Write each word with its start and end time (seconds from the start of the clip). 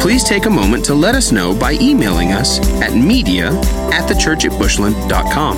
Please 0.00 0.24
take 0.24 0.46
a 0.46 0.50
moment 0.50 0.84
to 0.86 0.94
let 0.94 1.14
us 1.14 1.32
know 1.32 1.58
by 1.58 1.72
emailing 1.74 2.32
us 2.32 2.58
at 2.82 2.94
media 2.94 3.48
at 3.92 4.08
thechurchatbushland.com. 4.08 5.56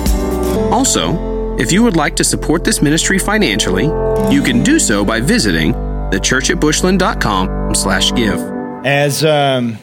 Also, 0.73 1.57
if 1.57 1.71
you 1.71 1.83
would 1.83 1.95
like 1.95 2.15
to 2.17 2.23
support 2.23 2.63
this 2.63 2.81
ministry 2.81 3.19
financially, 3.19 3.85
you 4.33 4.41
can 4.41 4.63
do 4.63 4.79
so 4.79 5.03
by 5.03 5.19
visiting 5.19 5.73
thechurchatbushland.com 5.73 7.75
slash 7.75 8.13
give. 8.13 8.39
As 8.85 9.25
um, 9.25 9.77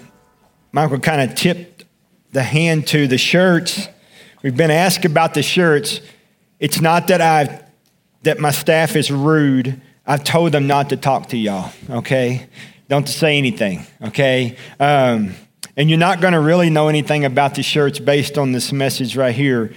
Michael 0.73 1.01
kind 1.01 1.31
of 1.31 1.37
tipped 1.37 1.85
the 2.33 2.43
hand 2.43 2.87
to 2.89 3.07
the 3.07 3.19
shirts, 3.19 3.89
we've 4.43 4.57
been 4.57 4.71
asked 4.71 5.05
about 5.05 5.35
the 5.35 5.43
shirts. 5.43 6.01
It's 6.59 6.81
not 6.81 7.09
that 7.09 7.21
I 7.21 7.61
that 8.23 8.41
my 8.41 8.51
staff 8.51 8.97
is 8.97 9.11
rude. 9.11 9.81
I've 10.07 10.25
told 10.25 10.53
them 10.53 10.67
not 10.67 10.89
to 10.91 10.97
talk 10.97 11.29
to 11.29 11.37
y'all, 11.37 11.73
okay? 11.91 12.47
Don't 12.89 13.09
say 13.09 13.39
anything, 13.39 13.87
okay? 14.03 14.57
Um, 14.79 15.35
and 15.77 15.89
you're 15.89 15.99
not 15.99 16.21
going 16.21 16.35
to 16.35 16.41
really 16.41 16.71
know 16.71 16.89
anything 16.89 17.25
about 17.25 17.55
the 17.55 17.63
church 17.63 18.05
based 18.05 18.39
on 18.39 18.53
this 18.53 18.73
message 18.73 19.17
right 19.17 19.35
here. 19.35 19.73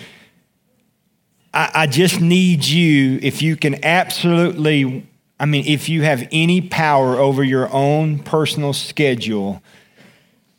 I, 1.54 1.72
I 1.74 1.88
just 1.88 2.20
need 2.22 2.66
you, 2.66 3.20
if 3.22 3.42
you 3.42 3.56
can 3.56 3.84
absolutely, 3.84 5.08
I 5.40 5.46
mean, 5.46 5.66
if 5.66 5.90
you 5.90 6.04
have 6.04 6.28
any 6.32 6.62
power 6.62 7.16
over 7.16 7.44
your 7.44 7.72
own 7.72 8.20
personal 8.20 8.74
schedule, 8.74 9.64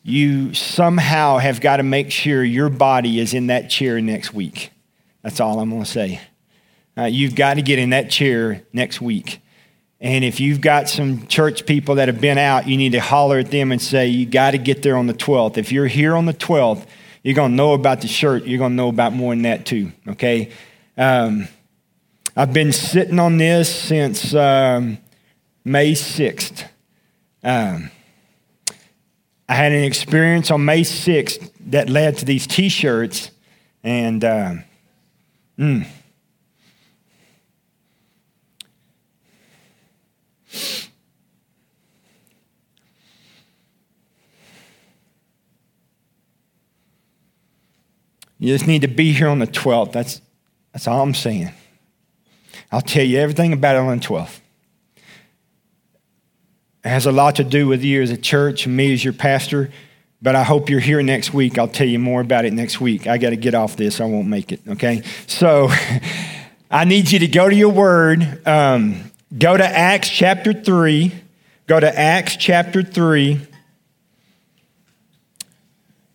you 0.02 0.54
somehow 0.54 1.36
have 1.38 1.60
got 1.60 1.76
to 1.76 1.82
make 1.82 2.10
sure 2.10 2.42
your 2.42 2.70
body 2.70 3.20
is 3.20 3.34
in 3.34 3.48
that 3.48 3.68
chair 3.68 4.00
next 4.00 4.32
week. 4.32 4.70
That's 5.22 5.38
all 5.38 5.60
I'm 5.60 5.68
going 5.68 5.84
to 5.84 5.90
say. 5.90 6.20
Uh, 6.96 7.04
you've 7.04 7.34
got 7.34 7.54
to 7.54 7.62
get 7.62 7.78
in 7.78 7.90
that 7.90 8.10
chair 8.10 8.62
next 8.72 9.00
week. 9.00 9.40
And 10.00 10.24
if 10.24 10.38
you've 10.38 10.60
got 10.60 10.88
some 10.88 11.26
church 11.26 11.66
people 11.66 11.96
that 11.96 12.06
have 12.08 12.20
been 12.20 12.38
out, 12.38 12.68
you 12.68 12.76
need 12.76 12.92
to 12.92 13.00
holler 13.00 13.38
at 13.38 13.50
them 13.50 13.72
and 13.72 13.82
say, 13.82 14.06
You 14.06 14.26
got 14.26 14.52
to 14.52 14.58
get 14.58 14.82
there 14.82 14.96
on 14.96 15.06
the 15.06 15.14
12th. 15.14 15.56
If 15.56 15.72
you're 15.72 15.86
here 15.86 16.14
on 16.14 16.26
the 16.26 16.34
12th, 16.34 16.86
you're 17.22 17.34
going 17.34 17.50
to 17.50 17.56
know 17.56 17.72
about 17.72 18.00
the 18.00 18.08
shirt. 18.08 18.44
You're 18.44 18.58
going 18.58 18.72
to 18.72 18.76
know 18.76 18.88
about 18.88 19.12
more 19.12 19.32
than 19.32 19.42
that, 19.42 19.66
too. 19.66 19.92
Okay? 20.06 20.52
Um, 20.96 21.48
I've 22.36 22.52
been 22.52 22.72
sitting 22.72 23.18
on 23.18 23.38
this 23.38 23.74
since 23.74 24.34
um, 24.34 24.98
May 25.64 25.92
6th. 25.92 26.68
Um, 27.42 27.90
I 29.48 29.54
had 29.54 29.72
an 29.72 29.82
experience 29.82 30.50
on 30.52 30.64
May 30.64 30.82
6th 30.82 31.50
that 31.70 31.88
led 31.90 32.18
to 32.18 32.24
these 32.24 32.46
t 32.46 32.68
shirts. 32.68 33.32
And, 33.82 34.24
um, 34.24 34.64
mm, 35.58 35.86
You 48.38 48.54
just 48.54 48.66
need 48.66 48.82
to 48.82 48.88
be 48.88 49.12
here 49.12 49.28
on 49.28 49.40
the 49.40 49.46
12th. 49.46 49.92
That's, 49.92 50.20
that's 50.72 50.86
all 50.86 51.02
I'm 51.02 51.14
saying. 51.14 51.50
I'll 52.70 52.80
tell 52.80 53.04
you 53.04 53.18
everything 53.18 53.52
about 53.52 53.76
it 53.76 53.80
on 53.80 53.98
the 53.98 54.04
12th. 54.04 54.40
It 56.84 56.88
has 56.88 57.06
a 57.06 57.12
lot 57.12 57.36
to 57.36 57.44
do 57.44 57.66
with 57.66 57.82
you 57.82 58.00
as 58.02 58.10
a 58.10 58.16
church 58.16 58.66
and 58.66 58.76
me 58.76 58.92
as 58.92 59.02
your 59.02 59.12
pastor, 59.12 59.70
but 60.22 60.36
I 60.36 60.44
hope 60.44 60.70
you're 60.70 60.78
here 60.80 61.02
next 61.02 61.34
week. 61.34 61.58
I'll 61.58 61.66
tell 61.66 61.88
you 61.88 61.98
more 61.98 62.20
about 62.20 62.44
it 62.44 62.52
next 62.52 62.80
week. 62.80 63.06
I 63.08 63.18
got 63.18 63.30
to 63.30 63.36
get 63.36 63.54
off 63.54 63.76
this. 63.76 64.00
I 64.00 64.04
won't 64.04 64.28
make 64.28 64.52
it, 64.52 64.60
okay? 64.68 65.02
So 65.26 65.68
I 66.70 66.84
need 66.84 67.10
you 67.10 67.18
to 67.18 67.26
go 67.26 67.48
to 67.48 67.54
your 67.54 67.70
word. 67.70 68.46
Um, 68.46 69.10
go 69.36 69.56
to 69.56 69.66
Acts 69.66 70.08
chapter 70.08 70.52
3. 70.52 71.12
Go 71.66 71.78
to 71.78 71.98
Acts 71.98 72.36
chapter 72.36 72.82
3. 72.82 73.40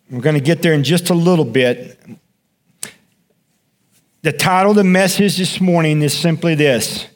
We're 0.09 0.21
going 0.21 0.35
to 0.35 0.41
get 0.41 0.61
there 0.61 0.73
in 0.73 0.83
just 0.83 1.09
a 1.09 1.13
little 1.13 1.45
bit. 1.45 1.99
The 4.21 4.31
title 4.31 4.71
of 4.71 4.77
the 4.77 4.83
message 4.83 5.37
this 5.37 5.59
morning 5.59 6.01
is 6.01 6.17
simply 6.17 6.55
this 6.55 7.07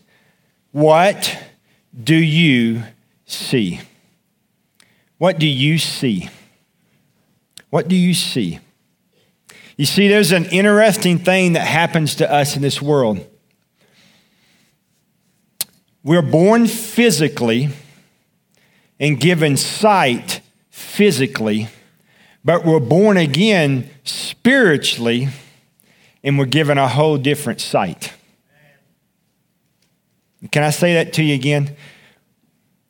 What 0.71 1.37
do 2.03 2.15
you 2.15 2.83
see? 3.25 3.79
What 5.17 5.39
do 5.39 5.47
you 5.47 5.77
see? 5.77 6.29
What 7.69 7.87
do 7.87 7.95
you 7.95 8.13
see? 8.13 8.59
You 9.77 9.85
see, 9.85 10.07
there's 10.07 10.31
an 10.31 10.45
interesting 10.45 11.19
thing 11.19 11.53
that 11.53 11.67
happens 11.67 12.15
to 12.15 12.31
us 12.31 12.55
in 12.55 12.61
this 12.61 12.81
world. 12.81 13.25
We're 16.07 16.21
born 16.21 16.67
physically 16.67 17.69
and 18.97 19.19
given 19.19 19.57
sight 19.57 20.41
physically 20.69 21.67
but 22.47 22.63
we're 22.63 22.79
born 22.79 23.17
again 23.17 23.89
spiritually 24.05 25.27
and 26.23 26.39
we're 26.39 26.45
given 26.45 26.77
a 26.77 26.87
whole 26.87 27.17
different 27.17 27.59
sight. 27.59 28.13
Can 30.49 30.63
I 30.63 30.69
say 30.69 30.93
that 30.93 31.11
to 31.13 31.23
you 31.23 31.35
again? 31.35 31.75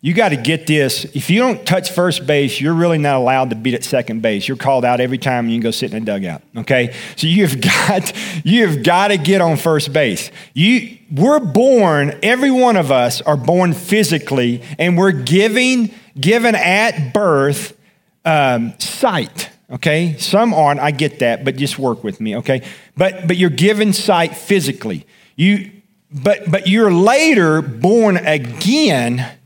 You 0.08 0.14
got 0.14 0.30
to 0.30 0.38
get 0.38 0.68
this. 0.68 1.04
If 1.04 1.30
you 1.30 1.42
don't 1.42 1.68
touch 1.68 1.92
first 1.92 2.26
base, 2.26 2.62
you're 2.62 2.74
really 2.74 2.98
not 2.98 3.18
allowed 3.18 3.50
to 3.50 3.58
beat 3.58 3.74
at 3.74 3.84
second 3.84 4.22
base. 4.22 4.48
You're 4.48 4.56
called 4.56 4.86
out 4.86 5.02
every 5.02 5.18
time 5.18 5.50
you 5.50 5.56
can 5.56 5.64
go 5.64 5.72
sit 5.72 5.94
in 5.94 6.02
a 6.02 6.06
dugout. 6.06 6.42
Okay? 6.56 6.96
So 7.18 7.28
you've 7.28 7.60
got 7.90 8.14
you've 8.46 8.84
got 8.84 9.10
to 9.10 9.18
get 9.18 9.42
on 9.42 9.58
first 9.58 9.92
base. 9.92 10.32
You 10.54 10.98
we're 11.12 11.42
born, 11.42 12.18
every 12.24 12.52
one 12.52 12.78
of 12.78 12.90
us 12.90 13.22
are 13.24 13.36
born 13.36 13.74
physically, 13.74 14.64
and 14.80 14.98
we're 14.98 15.12
giving 15.12 15.94
given 16.18 16.56
at 16.56 17.14
birth 17.14 17.78
um, 18.24 18.80
sight. 18.80 19.50
Okay, 19.70 20.16
some 20.20 20.54
aren't. 20.54 20.80
I 20.80 20.92
get 20.92 21.20
that, 21.20 21.44
but 21.44 21.58
just 21.58 21.78
work 21.78 22.06
with 22.06 22.22
me. 22.22 22.38
Okay, 22.38 22.66
but 22.96 23.28
but 23.28 23.36
you're 23.36 23.50
given 23.50 23.92
sight 23.92 24.38
physically. 24.38 25.06
You 25.36 25.70
but 26.10 26.50
but 26.50 26.66
you're 26.66 26.94
later 26.94 27.62
born 27.62 28.16
again, 28.16 29.38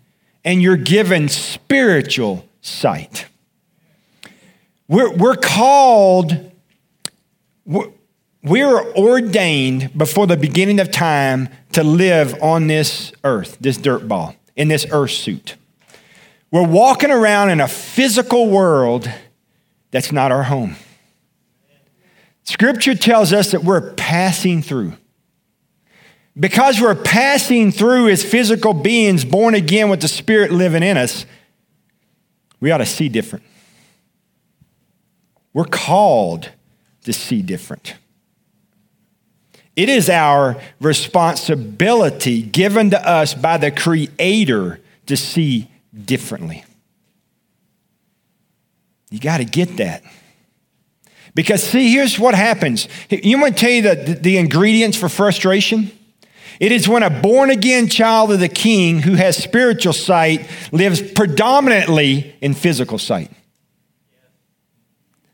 and 0.44 0.62
you're 0.62 0.78
given 0.78 1.29
spiritual 1.29 2.47
sight. 2.62 3.25
We're 4.88 5.12
we're 5.12 5.35
called. 5.35 6.52
We're, 7.66 7.91
we're 8.44 8.91
ordained 8.96 9.96
before 9.96 10.25
the 10.25 10.35
beginning 10.35 10.79
of 10.79 10.90
time 10.90 11.50
to 11.74 11.84
live 11.84 12.35
on 12.41 12.68
this 12.68 13.12
earth, 13.24 13.57
this 13.62 13.78
dirt 13.78 14.07
ball, 14.07 14.35
in 14.56 14.68
this 14.68 14.85
earth 14.91 15.12
suit. 15.12 15.56
We're 16.50 16.68
walking 16.68 17.12
around 17.12 17.52
in 17.52 17.62
a 17.62 17.68
physical 17.68 18.50
world 18.50 19.09
that's 19.91 20.12
not 20.12 20.31
our 20.31 20.44
home. 20.44 20.75
Scripture 22.44 22.96
tells 22.96 23.31
us 23.31 23.52
that 23.52 23.63
we're 23.63 23.94
passing 23.94 24.62
through. 24.62 24.94
Because 26.40 26.80
we're 26.80 26.96
passing 26.96 27.72
through 27.72 28.09
as 28.09 28.24
physical 28.24 28.74
beings 28.74 29.25
born 29.25 29.53
again 29.53 29.90
with 29.90 30.02
the 30.02 30.08
Spirit 30.08 30.52
living 30.52 30.84
in 30.84 30.97
us, 30.97 31.25
we 32.59 32.72
ought 32.72 32.78
to 32.78 32.86
see 32.86 33.09
different. 33.09 33.44
We're 35.53 35.66
called 35.66 36.50
to 37.03 37.11
see 37.11 37.41
different. 37.41 37.96
It 39.76 39.90
is 39.90 40.09
our 40.09 40.61
responsibility 40.79 42.41
given 42.41 42.91
to 42.91 43.08
us 43.08 43.34
by 43.34 43.58
the 43.58 43.72
Creator 43.72 44.79
to 45.08 45.17
see 45.17 45.70
differently. 46.06 46.64
You 49.09 49.20
got 49.20 49.38
to 49.38 49.46
get 49.46 49.78
that. 49.78 50.03
Because, 51.34 51.64
see, 51.64 51.91
here's 51.91 52.20
what 52.20 52.35
happens. 52.35 52.88
You 53.09 53.40
want 53.40 53.58
to 53.58 53.59
tell 53.59 53.72
you 53.72 53.82
the, 53.82 54.20
the 54.22 54.38
ingredients 54.38 54.97
for 54.97 55.09
frustration? 55.09 55.91
It 56.61 56.72
is 56.72 56.87
when 56.87 57.02
a 57.02 57.09
born 57.09 57.49
again 57.49 57.87
child 57.87 58.31
of 58.31 58.40
the 58.40 58.47
king 58.47 58.99
who 58.99 59.16
has 59.16 59.35
spiritual 59.35 59.93
sight 59.93 60.47
lives 60.72 61.02
predominantly 61.02 62.35
in 62.40 62.53
physical 62.53 62.99
sight. 62.99 63.31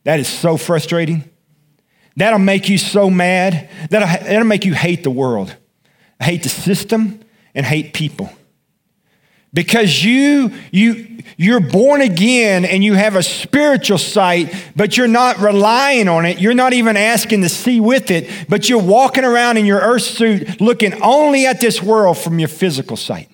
That 0.05 0.21
is 0.21 0.29
so 0.29 0.55
frustrating. 0.55 1.29
That'll 2.15 2.39
make 2.39 2.69
you 2.69 2.77
so 2.77 3.09
mad. 3.09 3.69
That'll, 3.89 4.07
that'll 4.07 4.47
make 4.47 4.63
you 4.63 4.73
hate 4.73 5.03
the 5.03 5.11
world, 5.11 5.53
hate 6.21 6.43
the 6.43 6.49
system, 6.49 7.19
and 7.53 7.65
hate 7.65 7.93
people. 7.93 8.31
Because 9.53 10.03
you 10.03 10.53
you 10.71 11.23
you're 11.37 11.59
born 11.59 12.01
again 12.01 12.65
and 12.65 12.83
you 12.83 12.93
have 12.93 13.15
a 13.15 13.23
spiritual 13.23 13.97
sight 13.97 14.53
but 14.75 14.97
you're 14.97 15.07
not 15.07 15.37
relying 15.39 16.07
on 16.07 16.25
it. 16.25 16.39
You're 16.39 16.53
not 16.53 16.73
even 16.73 16.97
asking 16.97 17.41
to 17.41 17.49
see 17.49 17.79
with 17.79 18.11
it 18.11 18.29
but 18.49 18.69
you're 18.69 18.81
walking 18.81 19.23
around 19.23 19.57
in 19.57 19.65
your 19.65 19.79
earth 19.79 20.03
suit 20.03 20.59
looking 20.61 21.01
only 21.01 21.45
at 21.45 21.61
this 21.61 21.81
world 21.81 22.17
from 22.17 22.39
your 22.39 22.49
physical 22.49 22.97
sight. 22.97 23.29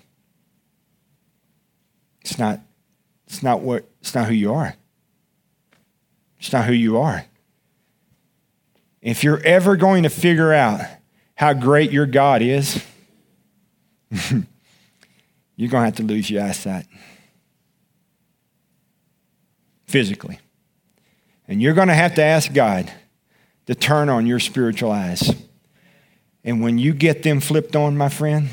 It's 2.22 2.38
not 2.38 2.60
it's 3.28 3.44
not 3.44 3.62
what 3.62 3.86
it's 4.02 4.14
not 4.14 4.28
who 4.28 4.34
you 4.34 4.54
are. 4.54 4.76
It's 6.40 6.52
not 6.52 6.66
who 6.66 6.74
you 6.74 6.98
are. 6.98 7.26
If 9.02 9.24
you're 9.24 9.42
ever 9.44 9.76
going 9.76 10.04
to 10.04 10.10
figure 10.10 10.54
out 10.54 10.82
how 11.36 11.54
great 11.54 11.92
your 11.92 12.06
god 12.06 12.42
is 12.42 12.84
you're 15.56 15.70
going 15.70 15.82
to 15.82 15.86
have 15.86 15.96
to 15.96 16.04
lose 16.04 16.30
your 16.30 16.44
eyesight 16.44 16.86
physically. 19.86 20.40
And 21.48 21.62
you're 21.62 21.74
going 21.74 21.90
to 21.90 21.94
have 21.94 22.16
to 22.16 22.24
ask 22.24 22.52
God 22.54 22.92
to 23.68 23.76
turn 23.76 24.10
on 24.10 24.26
your 24.26 24.40
spiritual 24.40 24.92
eyes. 24.92 25.34
And 26.44 26.62
when 26.62 26.78
you 26.78 26.94
get 26.94 27.24
them 27.24 27.40
flipped 27.40 27.76
on, 27.76 27.96
my 27.96 28.10
friend, 28.10 28.50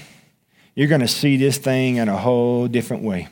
you're 0.75 0.89
going 0.89 1.01
to 1.01 1.09
see 1.09 1.37
this 1.37 1.59
thing 1.59 1.97
in 1.97 2.09
a 2.09 2.17
whole 2.17 2.69
different 2.69 3.03
way. 3.03 3.29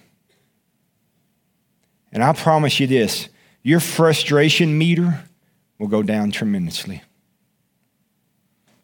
And 2.11 2.23
I 2.23 2.33
promise 2.33 2.81
you 2.81 2.87
this 2.87 3.29
your 3.63 3.81
frustration 3.81 4.79
meter 4.79 5.25
will 5.79 5.89
go 5.89 6.03
down 6.03 6.31
tremendously 6.31 7.03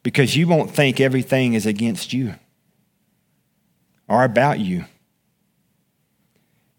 because 0.02 0.36
you 0.36 0.46
won't 0.46 0.70
think 0.70 1.00
everything 1.00 1.54
is 1.54 1.64
against 1.64 2.12
you 2.12 2.34
or 4.08 4.24
about 4.24 4.58
you. 4.60 4.84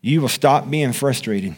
You 0.01 0.21
will 0.21 0.29
stop 0.29 0.69
being 0.69 0.93
frustrated. 0.93 1.55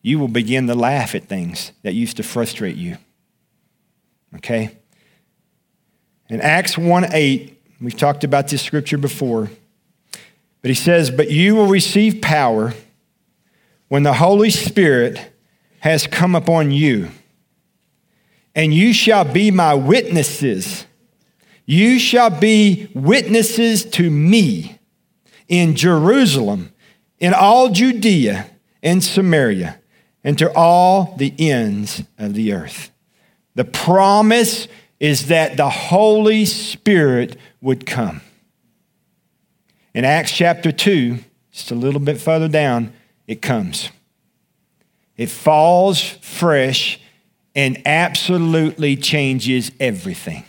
You 0.00 0.18
will 0.18 0.28
begin 0.28 0.66
to 0.68 0.74
laugh 0.74 1.14
at 1.14 1.24
things 1.24 1.72
that 1.82 1.94
used 1.94 2.16
to 2.16 2.22
frustrate 2.22 2.76
you. 2.76 2.96
Okay? 4.36 4.76
In 6.28 6.40
Acts 6.40 6.78
1 6.78 7.06
8, 7.12 7.62
we've 7.80 7.96
talked 7.96 8.24
about 8.24 8.48
this 8.48 8.62
scripture 8.62 8.98
before, 8.98 9.50
but 10.62 10.70
he 10.70 10.74
says, 10.74 11.10
But 11.10 11.30
you 11.30 11.54
will 11.54 11.66
receive 11.66 12.22
power 12.22 12.72
when 13.88 14.02
the 14.02 14.14
Holy 14.14 14.50
Spirit 14.50 15.30
has 15.80 16.06
come 16.06 16.34
upon 16.34 16.70
you, 16.70 17.10
and 18.54 18.72
you 18.72 18.94
shall 18.94 19.24
be 19.24 19.50
my 19.50 19.74
witnesses 19.74 20.86
you 21.66 21.98
shall 21.98 22.30
be 22.30 22.88
witnesses 22.94 23.84
to 23.84 24.10
me 24.10 24.78
in 25.48 25.74
Jerusalem, 25.76 26.72
in 27.18 27.32
all 27.32 27.70
Judea 27.70 28.50
and 28.82 29.02
Samaria, 29.02 29.78
and 30.22 30.38
to 30.38 30.52
all 30.54 31.14
the 31.16 31.34
ends 31.38 32.02
of 32.18 32.34
the 32.34 32.52
earth. 32.52 32.90
The 33.54 33.64
promise 33.64 34.68
is 35.00 35.28
that 35.28 35.56
the 35.56 35.70
Holy 35.70 36.44
Spirit 36.44 37.36
would 37.60 37.86
come. 37.86 38.20
In 39.94 40.04
Acts 40.04 40.32
chapter 40.32 40.72
2, 40.72 41.18
just 41.52 41.70
a 41.70 41.74
little 41.74 42.00
bit 42.00 42.20
further 42.20 42.48
down, 42.48 42.92
it 43.26 43.40
comes. 43.40 43.90
It 45.16 45.30
falls 45.30 46.02
fresh 46.02 47.00
and 47.54 47.80
absolutely 47.86 48.96
changes 48.96 49.70
everything. 49.78 50.44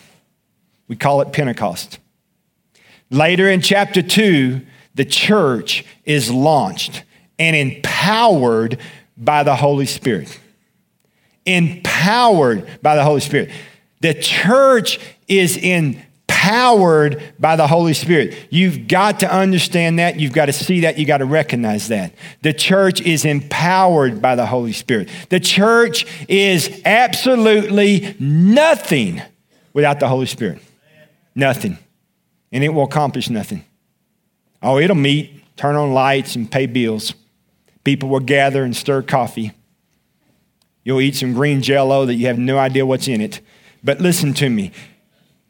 We 0.88 0.96
call 0.96 1.22
it 1.22 1.34
Pentecost. 1.34 2.00
Later 3.10 3.50
in 3.50 3.62
chapter 3.62 4.02
2, 4.02 4.62
the 4.96 5.06
church 5.06 5.86
is 6.06 6.32
launched 6.32 7.04
and 7.38 7.56
empowered 7.56 8.80
by 9.18 9.44
the 9.44 9.56
Holy 9.56 9.86
Spirit. 9.86 10.40
Empowered 11.46 12.68
by 12.82 12.96
the 12.96 13.04
Holy 13.04 13.22
Spirit. 13.22 13.52
The 14.02 14.14
church 14.14 15.00
is 15.28 15.58
empowered 15.58 17.22
by 17.40 17.56
the 17.56 17.68
Holy 17.68 17.94
Spirit. 17.94 18.36
You've 18.50 18.88
got 18.88 19.20
to 19.22 19.31
understand 19.31 20.00
that. 20.00 20.20
You've 20.20 20.34
got 20.34 20.46
to 20.46 20.54
see 20.54 20.81
that. 20.81 20.98
You've 20.98 21.08
got 21.08 21.18
to 21.18 21.26
recognize 21.26 21.88
that. 21.90 22.14
The 22.42 22.54
church 22.54 23.02
is 23.02 23.26
empowered 23.26 24.22
by 24.22 24.36
the 24.36 24.46
Holy 24.46 24.74
Spirit. 24.74 25.10
The 25.30 25.40
church 25.40 26.06
is 26.28 26.81
absolutely 26.86 28.16
nothing 28.20 29.22
without 29.74 30.00
the 30.00 30.08
Holy 30.08 30.26
Spirit. 30.26 30.62
Nothing. 31.36 31.78
And 32.52 32.64
it 32.64 32.70
will 32.70 32.84
accomplish 32.84 33.30
nothing. 33.30 33.66
Oh, 34.62 34.80
it'll 34.80 34.96
meet, 34.96 35.44
turn 35.58 35.76
on 35.76 35.94
lights, 35.94 36.36
and 36.36 36.50
pay 36.50 36.66
bills. 36.66 37.14
People 37.84 38.10
will 38.10 38.22
gather 38.22 38.64
and 38.64 38.76
stir 38.76 39.02
coffee. 39.02 39.52
You'll 40.84 41.02
eat 41.02 41.16
some 41.16 41.34
green 41.34 41.62
jello 41.62 42.06
that 42.06 42.16
you 42.16 42.28
have 42.28 42.40
no 42.40 42.58
idea 42.58 42.86
what's 42.86 43.08
in 43.08 43.20
it. 43.20 43.42
But 43.84 44.00
listen 44.00 44.34
to 44.36 44.50
me. 44.50 44.72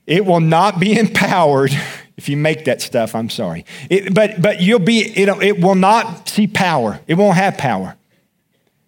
It 0.07 0.25
will 0.25 0.39
not 0.39 0.79
be 0.79 0.97
empowered 0.99 1.71
if 2.17 2.29
you 2.29 2.37
make 2.37 2.65
that 2.65 2.81
stuff. 2.81 3.15
I'm 3.15 3.29
sorry. 3.29 3.65
It, 3.89 4.13
but, 4.13 4.41
but 4.41 4.61
you'll 4.61 4.79
be, 4.79 4.99
it, 4.99 5.29
it 5.41 5.61
will 5.61 5.75
not 5.75 6.27
see 6.29 6.47
power. 6.47 6.99
It 7.07 7.15
won't 7.15 7.37
have 7.37 7.57
power. 7.57 7.95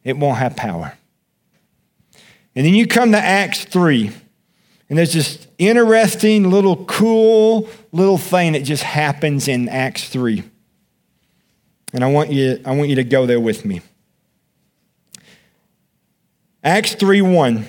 It 0.03 0.17
won't 0.17 0.37
have 0.37 0.55
power. 0.55 0.97
And 2.55 2.65
then 2.65 2.73
you 2.73 2.87
come 2.87 3.11
to 3.11 3.19
Acts 3.19 3.65
3. 3.65 4.11
And 4.89 4.97
there's 4.97 5.13
this 5.13 5.47
interesting 5.57 6.49
little 6.49 6.85
cool 6.85 7.69
little 7.91 8.17
thing 8.17 8.53
that 8.53 8.63
just 8.63 8.83
happens 8.83 9.47
in 9.47 9.67
Acts 9.67 10.07
3. 10.09 10.43
And 11.93 12.03
I 12.03 12.07
want 12.07 12.31
you, 12.31 12.61
I 12.65 12.75
want 12.75 12.89
you 12.89 12.95
to 12.95 13.03
go 13.03 13.25
there 13.25 13.39
with 13.39 13.65
me. 13.65 13.81
Acts 16.63 16.95
3 16.95 17.21
1. 17.21 17.65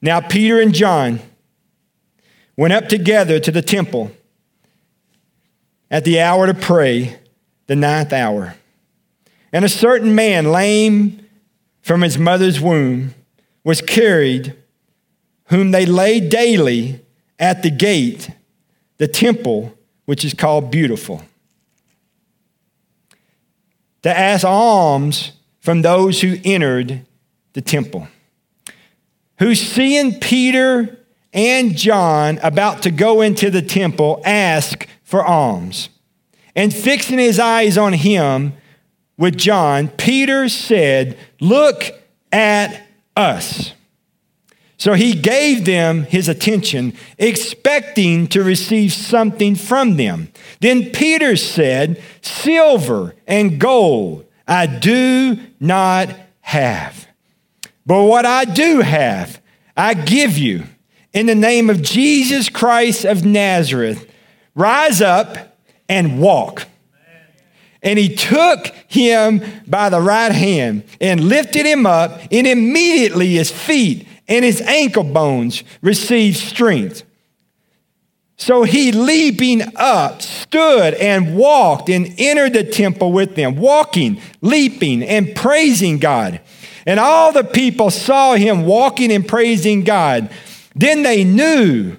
Now 0.00 0.20
Peter 0.20 0.60
and 0.60 0.74
John 0.74 1.20
went 2.56 2.72
up 2.72 2.88
together 2.88 3.40
to 3.40 3.50
the 3.50 3.62
temple 3.62 4.12
at 5.90 6.04
the 6.04 6.20
hour 6.20 6.46
to 6.46 6.54
pray, 6.54 7.18
the 7.66 7.76
ninth 7.76 8.12
hour. 8.12 8.54
And 9.52 9.64
a 9.64 9.68
certain 9.68 10.14
man, 10.14 10.50
lame 10.50 11.26
from 11.82 12.02
his 12.02 12.18
mother's 12.18 12.60
womb, 12.60 13.14
was 13.64 13.80
carried 13.80 14.56
whom 15.52 15.70
they 15.70 15.84
lay 15.84 16.18
daily 16.18 16.98
at 17.38 17.62
the 17.62 17.70
gate, 17.70 18.30
the 18.96 19.06
temple, 19.06 19.70
which 20.06 20.24
is 20.24 20.32
called 20.32 20.70
Beautiful, 20.70 21.20
to 24.00 24.08
ask 24.18 24.46
alms 24.46 25.32
from 25.60 25.82
those 25.82 26.22
who 26.22 26.38
entered 26.42 27.04
the 27.52 27.60
temple. 27.60 28.08
Who, 29.40 29.54
seeing 29.54 30.18
Peter 30.20 30.98
and 31.34 31.76
John 31.76 32.38
about 32.42 32.80
to 32.84 32.90
go 32.90 33.20
into 33.20 33.50
the 33.50 33.60
temple, 33.60 34.22
ask 34.24 34.88
for 35.04 35.22
alms. 35.22 35.90
And 36.56 36.72
fixing 36.72 37.18
his 37.18 37.38
eyes 37.38 37.76
on 37.76 37.92
him 37.92 38.54
with 39.18 39.36
John, 39.36 39.88
Peter 39.88 40.48
said, 40.48 41.18
Look 41.40 41.92
at 42.32 42.86
us. 43.14 43.74
So 44.82 44.94
he 44.94 45.12
gave 45.12 45.64
them 45.64 46.02
his 46.02 46.28
attention, 46.28 46.94
expecting 47.16 48.26
to 48.26 48.42
receive 48.42 48.92
something 48.92 49.54
from 49.54 49.96
them. 49.96 50.32
Then 50.58 50.90
Peter 50.90 51.36
said, 51.36 52.02
Silver 52.20 53.14
and 53.28 53.60
gold 53.60 54.26
I 54.48 54.66
do 54.66 55.38
not 55.60 56.08
have. 56.40 57.06
But 57.86 58.02
what 58.02 58.26
I 58.26 58.44
do 58.44 58.80
have, 58.80 59.40
I 59.76 59.94
give 59.94 60.36
you. 60.36 60.64
In 61.12 61.26
the 61.26 61.36
name 61.36 61.70
of 61.70 61.80
Jesus 61.80 62.48
Christ 62.48 63.04
of 63.04 63.24
Nazareth, 63.24 64.10
rise 64.56 65.00
up 65.00 65.56
and 65.88 66.20
walk. 66.20 66.66
And 67.84 68.00
he 68.00 68.16
took 68.16 68.66
him 68.88 69.44
by 69.64 69.90
the 69.90 70.00
right 70.00 70.32
hand 70.32 70.82
and 71.00 71.22
lifted 71.22 71.66
him 71.66 71.86
up, 71.86 72.20
and 72.32 72.48
immediately 72.48 73.34
his 73.34 73.52
feet 73.52 74.08
and 74.28 74.44
his 74.44 74.60
ankle 74.62 75.04
bones 75.04 75.62
received 75.80 76.36
strength. 76.36 77.02
So 78.36 78.64
he, 78.64 78.90
leaping 78.90 79.62
up, 79.76 80.20
stood 80.20 80.94
and 80.94 81.36
walked 81.36 81.88
and 81.88 82.12
entered 82.18 82.54
the 82.54 82.64
temple 82.64 83.12
with 83.12 83.36
them, 83.36 83.56
walking, 83.56 84.20
leaping, 84.40 85.02
and 85.04 85.34
praising 85.34 85.98
God. 85.98 86.40
And 86.84 86.98
all 86.98 87.32
the 87.32 87.44
people 87.44 87.90
saw 87.90 88.34
him 88.34 88.66
walking 88.66 89.12
and 89.12 89.26
praising 89.26 89.84
God. 89.84 90.30
Then 90.74 91.04
they 91.04 91.22
knew 91.22 91.96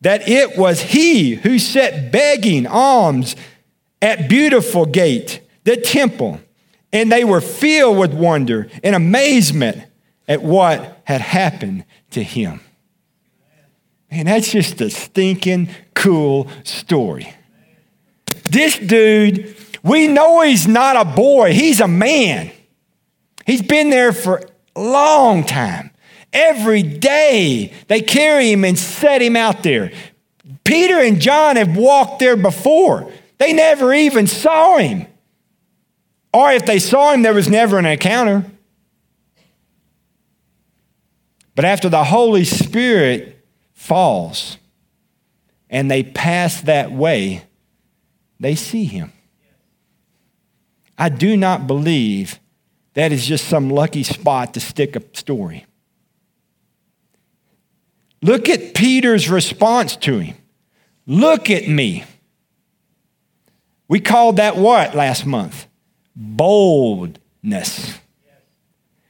that 0.00 0.26
it 0.28 0.56
was 0.56 0.80
he 0.80 1.34
who 1.34 1.58
sat 1.58 2.10
begging 2.10 2.66
alms 2.66 3.36
at 4.00 4.28
Beautiful 4.28 4.86
Gate, 4.86 5.42
the 5.64 5.76
temple. 5.76 6.40
And 6.92 7.12
they 7.12 7.24
were 7.24 7.40
filled 7.42 7.98
with 7.98 8.14
wonder 8.14 8.68
and 8.82 8.94
amazement 8.94 9.85
at 10.28 10.42
what 10.42 11.00
had 11.04 11.20
happened 11.20 11.84
to 12.10 12.22
him. 12.22 12.60
Man, 14.10 14.26
that's 14.26 14.50
just 14.50 14.80
a 14.80 14.90
stinking 14.90 15.68
cool 15.94 16.48
story. 16.64 17.32
This 18.44 18.78
dude, 18.78 19.56
we 19.82 20.08
know 20.08 20.40
he's 20.42 20.68
not 20.68 20.96
a 20.96 21.04
boy, 21.04 21.52
he's 21.52 21.80
a 21.80 21.88
man. 21.88 22.50
He's 23.44 23.62
been 23.62 23.90
there 23.90 24.12
for 24.12 24.42
a 24.74 24.80
long 24.80 25.44
time. 25.44 25.90
Every 26.32 26.82
day 26.82 27.72
they 27.88 28.02
carry 28.02 28.52
him 28.52 28.64
and 28.64 28.78
set 28.78 29.22
him 29.22 29.36
out 29.36 29.62
there. 29.62 29.92
Peter 30.64 30.98
and 31.00 31.20
John 31.20 31.56
have 31.56 31.76
walked 31.76 32.18
there 32.18 32.36
before. 32.36 33.10
They 33.38 33.52
never 33.52 33.92
even 33.92 34.26
saw 34.26 34.78
him. 34.78 35.06
Or 36.32 36.52
if 36.52 36.66
they 36.66 36.78
saw 36.78 37.12
him, 37.12 37.22
there 37.22 37.34
was 37.34 37.48
never 37.48 37.78
an 37.78 37.86
encounter. 37.86 38.44
But 41.56 41.64
after 41.64 41.88
the 41.88 42.04
Holy 42.04 42.44
Spirit 42.44 43.42
falls 43.72 44.58
and 45.70 45.90
they 45.90 46.02
pass 46.04 46.60
that 46.60 46.92
way, 46.92 47.42
they 48.38 48.54
see 48.54 48.84
him. 48.84 49.10
I 50.98 51.08
do 51.08 51.36
not 51.36 51.66
believe 51.66 52.38
that 52.92 53.10
is 53.10 53.26
just 53.26 53.48
some 53.48 53.70
lucky 53.70 54.02
spot 54.02 54.54
to 54.54 54.60
stick 54.60 54.96
a 54.96 55.02
story. 55.16 55.64
Look 58.22 58.48
at 58.50 58.74
Peter's 58.74 59.30
response 59.30 59.96
to 59.96 60.18
him. 60.18 60.36
Look 61.06 61.48
at 61.50 61.68
me. 61.68 62.04
We 63.88 64.00
called 64.00 64.36
that 64.36 64.56
what 64.56 64.94
last 64.94 65.24
month? 65.24 65.66
Boldness. 66.14 67.98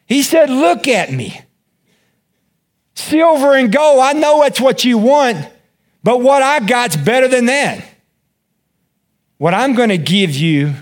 He 0.07 0.23
said, 0.23 0.49
Look 0.49 0.87
at 0.87 1.13
me. 1.13 1.41
Silver 2.97 3.55
and 3.55 3.71
gold, 3.71 4.01
I 4.01 4.15
know 4.15 4.41
that's 4.43 4.61
what 4.61 4.85
you 4.85 4.99
want, 4.99 5.47
but 6.03 6.21
what 6.21 6.43
I 6.43 6.61
got's 6.61 6.97
better 6.97 7.29
than 7.29 7.47
that. 7.47 7.85
What 9.39 9.55
I'm 9.55 9.75
going 9.75 9.91
to 9.91 9.99
give 9.99 10.35
you 10.35 10.75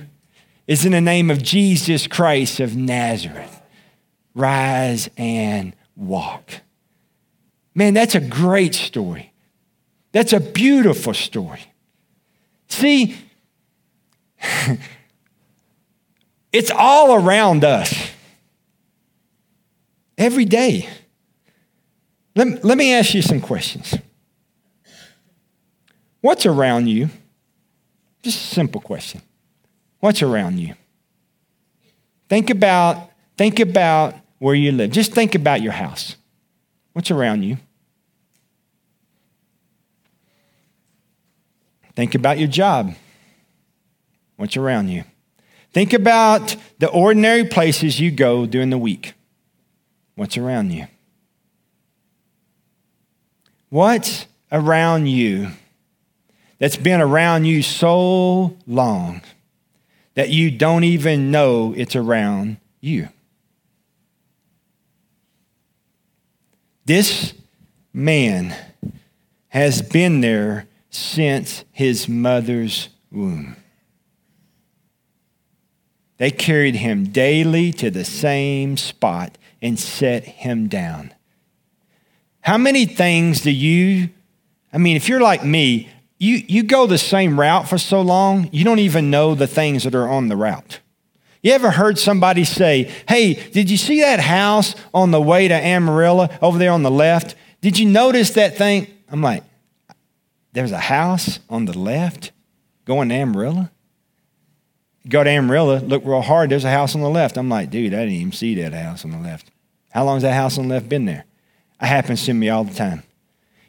is 0.67 0.87
in 0.87 0.93
the 0.93 1.01
name 1.01 1.31
of 1.31 1.43
Jesus 1.43 2.07
Christ 2.07 2.61
of 2.61 2.77
Nazareth. 2.77 3.61
Rise 4.35 5.11
and 5.17 5.75
walk. 5.97 6.61
Man, 7.75 7.95
that's 7.95 8.15
a 8.15 8.21
great 8.21 8.75
story. 8.75 9.33
That's 10.13 10.33
a 10.33 10.39
beautiful 10.39 11.15
story. 11.15 11.65
See, 12.69 13.17
it's 16.53 16.71
all 16.71 17.15
around 17.15 17.65
us 17.65 18.11
every 20.17 20.45
day. 20.45 20.89
Let, 22.37 22.65
let 22.65 22.79
me 22.79 22.93
ask 22.93 23.15
you 23.15 23.23
some 23.23 23.41
questions. 23.41 23.95
What's 26.21 26.47
around 26.47 26.89
you? 26.89 27.11
Just 28.23 28.39
a 28.39 28.55
simple 28.55 28.81
question. 28.81 29.21
What's 30.01 30.23
around 30.23 30.59
you? 30.59 30.75
Think 32.29 32.51
about, 32.51 33.11
think 33.37 33.61
about 33.61 34.15
where 34.39 34.55
you 34.55 34.73
live. 34.73 34.91
Just 34.91 35.13
think 35.13 35.35
about 35.35 35.63
your 35.63 35.73
house. 35.73 36.17
What's 36.93 37.11
around 37.11 37.43
you? 37.43 37.59
Think 41.95 42.15
about 42.15 42.39
your 42.39 42.49
job. 42.49 42.95
What's 44.37 44.57
around 44.57 44.89
you? 44.89 45.05
Think 45.73 45.93
about 45.93 46.57
the 46.79 46.89
ordinary 46.89 47.45
places 47.45 48.01
you 48.01 48.11
go 48.11 48.47
during 48.47 48.71
the 48.71 48.79
week. 48.79 49.15
What's 50.15 50.37
around 50.37 50.73
you? 50.73 50.87
What's 53.75 54.29
around 54.53 55.09
you 55.09 55.49
that's 56.61 56.77
been 56.77 57.01
around 57.01 57.45
you 57.45 57.61
so 57.61 58.57
long 58.69 59.21
that 60.15 60.29
you 60.29 60.53
don't 60.53 60.85
even 60.85 61.33
know 61.33 61.75
it's 61.77 61.97
around 61.97 62.59
you? 62.81 63.09
This 66.85 67.35
man 67.93 68.55
has 69.49 69.83
been 69.83 70.21
there 70.21 70.69
since 70.91 71.65
his 71.73 72.09
mother's 72.09 72.91
womb. 73.11 73.57
They 76.19 76.31
carried 76.31 76.77
him 76.77 77.07
daily 77.07 77.73
to 77.73 77.91
the 77.91 78.05
same 78.05 78.77
spot 78.77 79.37
and 79.61 79.81
set 79.81 80.23
him 80.23 80.69
down. 80.69 81.14
How 82.45 82.59
many 82.59 82.85
things 82.85 83.41
do 83.41 83.51
you, 83.51 84.11
I 84.73 84.79
mean, 84.79 84.97
if 84.97 85.09
you're 85.09 85.21
like 85.21 85.45
me, 85.45 85.89
you, 86.19 86.43
you 86.47 86.63
go 86.63 86.87
the 86.87 86.99
same 86.99 87.41
route 87.41 87.69
for 87.69 87.79
so 87.79 88.01
long, 88.01 88.49
you 88.53 88.65
don't 88.65 88.79
even 88.79 89.11
know 89.11 89.35
the 89.35 89.47
things 89.47 89.85
that 89.85 89.95
are 89.95 90.09
on 90.09 90.29
the 90.29 90.37
route. 90.37 90.81
You 91.43 91.53
ever 91.53 91.71
heard 91.71 91.99
somebody 91.99 92.45
say, 92.45 92.91
Hey, 93.09 93.35
did 93.35 93.71
you 93.71 93.77
see 93.77 94.01
that 94.01 94.21
house 94.21 94.75
on 94.93 95.11
the 95.11 95.21
way 95.21 95.49
to 95.49 95.55
Amarillo 95.55 96.29
over 96.41 96.59
there 96.59 96.73
on 96.73 96.83
the 96.83 96.91
left? 96.91 97.35
Did 97.61 97.79
you 97.79 97.87
notice 97.87 98.31
that 98.31 98.57
thing? 98.57 98.87
I'm 99.09 99.23
like, 99.23 99.43
There's 100.53 100.73
a 100.73 100.79
house 100.79 101.41
on 101.49 101.65
the 101.65 101.77
left 101.79 102.33
going 102.85 103.09
to 103.09 103.15
Amarillo? 103.15 103.71
go 105.09 105.23
to 105.23 105.31
Amarillo, 105.31 105.81
look 105.81 106.05
real 106.05 106.23
hard, 106.23 106.51
there's 106.51 106.65
a 106.65 106.71
house 106.71 106.95
on 106.95 107.01
the 107.01 107.11
left. 107.11 107.37
I'm 107.37 107.49
like, 107.49 107.71
dude, 107.71 107.95
I 107.95 108.01
didn't 108.01 108.15
even 108.15 108.33
see 108.33 108.55
that 108.57 108.73
house 108.73 109.05
on 109.05 109.11
the 109.11 109.19
left. 109.19 109.51
How 109.91 110.05
long 110.05 110.17
has 110.17 110.23
that 110.23 110.35
house 110.35 110.59
on 110.59 110.69
the 110.69 110.75
left 110.75 110.89
been 110.89 111.05
there? 111.05 111.25
It 111.81 111.87
happens 111.87 112.25
to 112.27 112.35
me 112.35 112.49
all 112.49 112.65
the 112.65 112.75
time. 112.75 113.03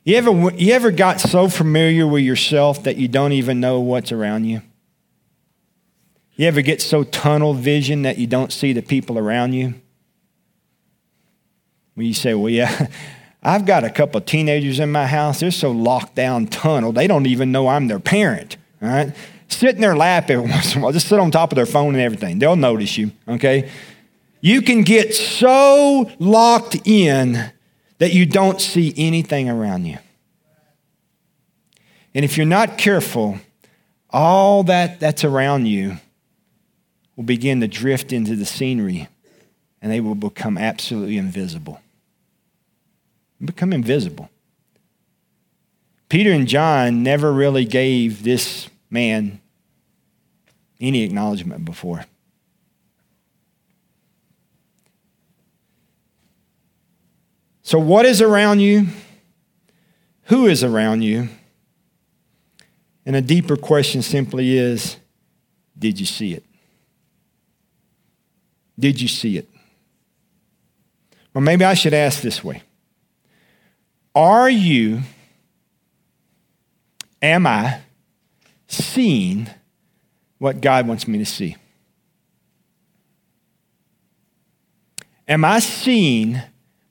You 0.03 0.17
ever, 0.17 0.51
you 0.51 0.71
ever 0.73 0.91
got 0.91 1.19
so 1.19 1.49
familiar 1.49 2.05
with 2.05 2.23
yourself 2.23 2.83
that 2.83 2.97
you 2.97 3.07
don't 3.07 3.31
even 3.31 3.59
know 3.59 3.79
what's 3.79 4.11
around 4.11 4.45
you? 4.45 4.61
You 6.35 6.47
ever 6.47 6.61
get 6.61 6.81
so 6.81 7.03
tunnel 7.03 7.53
vision 7.53 8.03
that 8.03 8.17
you 8.17 8.27
don't 8.27 8.53
see 8.53 8.71
the 8.71 8.81
people 8.81 9.17
around 9.17 9.53
you? 9.53 9.73
When 11.95 12.05
you 12.05 12.13
say, 12.13 12.35
well, 12.35 12.49
yeah, 12.49 12.87
I've 13.43 13.65
got 13.65 13.83
a 13.83 13.89
couple 13.89 14.19
of 14.19 14.25
teenagers 14.25 14.79
in 14.79 14.91
my 14.91 15.07
house. 15.07 15.39
They're 15.39 15.49
so 15.49 15.71
locked 15.71 16.13
down 16.15 16.47
tunnel, 16.47 16.91
they 16.91 17.07
don't 17.07 17.25
even 17.25 17.51
know 17.51 17.67
I'm 17.67 17.87
their 17.87 17.99
parent. 17.99 18.57
All 18.81 18.89
right? 18.89 19.15
Sit 19.47 19.75
in 19.75 19.81
their 19.81 19.95
lap 19.95 20.29
every 20.29 20.45
once 20.49 20.73
in 20.75 20.81
a 20.81 20.83
while. 20.83 20.91
Just 20.91 21.07
sit 21.07 21.19
on 21.19 21.31
top 21.31 21.51
of 21.51 21.55
their 21.55 21.65
phone 21.65 21.95
and 21.95 22.03
everything. 22.03 22.37
They'll 22.37 22.55
notice 22.55 22.97
you, 22.97 23.11
okay? 23.27 23.71
You 24.41 24.61
can 24.61 24.83
get 24.83 25.15
so 25.15 26.11
locked 26.19 26.75
in 26.85 27.51
that 27.97 28.13
you 28.13 28.25
don't 28.25 28.59
see 28.61 28.93
anything 28.97 29.49
around 29.49 29.85
you. 29.85 29.97
And 32.13 32.23
if 32.23 32.37
you're 32.37 32.45
not 32.45 32.77
careful, 32.77 33.39
all 34.09 34.63
that 34.63 34.99
that's 34.99 35.23
around 35.23 35.65
you 35.65 35.97
will 37.15 37.23
begin 37.23 37.61
to 37.61 37.67
drift 37.67 38.13
into 38.13 38.35
the 38.35 38.45
scenery 38.45 39.07
and 39.81 39.91
they 39.91 39.99
will 39.99 40.15
become 40.15 40.57
absolutely 40.57 41.17
invisible. 41.17 41.81
Become 43.43 43.73
invisible. 43.73 44.29
Peter 46.09 46.31
and 46.31 46.47
John 46.47 47.03
never 47.03 47.31
really 47.31 47.65
gave 47.65 48.23
this 48.23 48.69
man 48.89 49.41
any 50.79 51.03
acknowledgement 51.03 51.65
before. 51.65 52.05
So, 57.75 57.79
what 57.79 58.05
is 58.05 58.21
around 58.21 58.61
you? 58.61 58.87
Who 60.27 60.45
is 60.45 60.63
around 60.63 61.01
you? 61.01 61.27
And 63.05 63.17
a 63.17 63.21
deeper 63.21 63.57
question 63.57 64.01
simply 64.01 64.57
is 64.57 64.95
Did 65.77 65.99
you 65.99 66.05
see 66.05 66.33
it? 66.33 66.45
Did 68.79 69.01
you 69.01 69.09
see 69.09 69.37
it? 69.37 69.49
Or 71.33 71.41
maybe 71.41 71.65
I 71.65 71.73
should 71.73 71.93
ask 71.93 72.21
this 72.21 72.41
way 72.41 72.63
Are 74.15 74.49
you, 74.49 75.01
am 77.21 77.45
I, 77.45 77.81
seeing 78.69 79.49
what 80.37 80.61
God 80.61 80.87
wants 80.87 81.09
me 81.09 81.17
to 81.17 81.25
see? 81.25 81.57
Am 85.27 85.43
I 85.43 85.59
seeing 85.59 86.41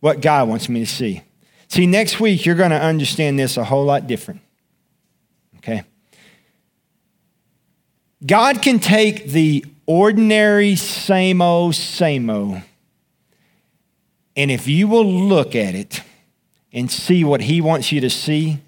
what 0.05 0.21
God 0.21 0.51
wants 0.51 0.69
me 0.69 0.81
to 0.81 0.87
see? 0.87 1.23
See, 1.69 1.87
next 1.87 2.21
week 2.21 2.45
you're 2.45 2.57
going 2.57 2.73
to 2.73 2.79
understand 2.79 3.39
this 3.39 3.57
a 3.57 3.65
whole 3.65 3.87
lot 3.87 4.07
different. 4.07 4.43
Okay? 5.57 5.83
God 8.27 8.61
can 8.61 8.81
take 8.81 9.29
the 9.29 9.65
ordinary, 9.87 10.77
same 10.77 11.41
old, 11.41 11.75
same 11.75 12.29
old, 12.29 12.61
and 14.37 14.51
if 14.51 14.69
you 14.69 14.89
will 14.89 15.07
look 15.11 15.57
at 15.57 15.75
it 15.75 16.03
and 16.71 16.93
see 16.93 17.25
what 17.25 17.41
He 17.41 17.63
wants 17.63 17.91
you 17.91 18.03
to 18.03 18.11
see, 18.11 18.59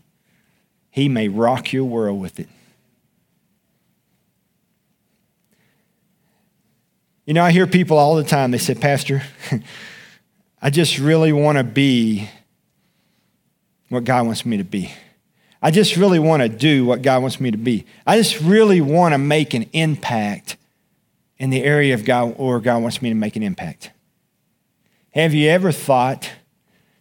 He 0.90 1.07
may 1.07 1.28
rock 1.28 1.71
your 1.71 1.85
world 1.85 2.19
with 2.19 2.40
it. 2.40 2.49
You 7.26 7.35
know, 7.35 7.45
I 7.45 7.50
hear 7.50 7.66
people 7.66 7.99
all 7.99 8.16
the 8.16 8.25
time, 8.25 8.52
they 8.52 8.59
say, 8.59 8.75
Pastor, 8.75 9.23
I 10.66 10.70
just 10.70 10.99
really 10.99 11.32
want 11.32 11.58
to 11.58 11.62
be 11.62 12.28
what 13.88 14.02
God 14.02 14.26
wants 14.26 14.44
me 14.44 14.56
to 14.56 14.64
be. 14.64 14.90
I 15.62 15.70
just 15.70 15.96
really 15.96 16.18
want 16.18 16.42
to 16.42 16.49
do 16.49 16.85
what 16.85 17.02
God 17.02 17.23
wants 17.23 17.40
me 17.40 17.52
to 17.52 17.56
be. 17.56 17.87
I 18.04 18.16
just 18.16 18.40
really 18.40 18.80
want 18.80 19.14
to 19.14 19.18
make 19.18 19.54
an 19.54 19.66
impact 19.73 20.56
in 21.38 21.50
the 21.50 21.62
area 21.62 21.94
of 21.94 22.04
God 22.04 22.35
or 22.37 22.58
God 22.58 22.82
wants 22.82 23.00
me 23.00 23.11
to 23.11 23.14
make 23.14 23.37
an 23.37 23.44
impact. 23.44 23.92
Have 25.12 25.35
you 25.35 25.49
ever 25.50 25.70
thought 25.70 26.32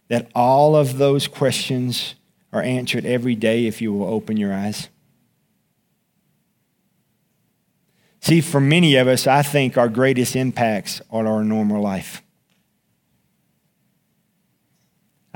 that 0.06 0.30
all 0.32 0.76
of 0.76 0.98
those 0.98 1.26
questions 1.26 2.14
are 2.52 2.62
answered 2.62 3.04
every 3.04 3.34
day 3.34 3.66
if 3.66 3.82
you 3.82 3.92
will 3.92 4.06
open 4.06 4.36
your 4.36 4.54
eyes? 4.54 4.90
See, 8.20 8.40
for 8.40 8.60
many 8.60 8.94
of 8.94 9.08
us, 9.08 9.26
I 9.26 9.42
think 9.42 9.76
our 9.76 9.88
greatest 9.88 10.36
impacts 10.36 11.02
are 11.10 11.26
our 11.26 11.42
normal 11.42 11.82
life. 11.82 12.22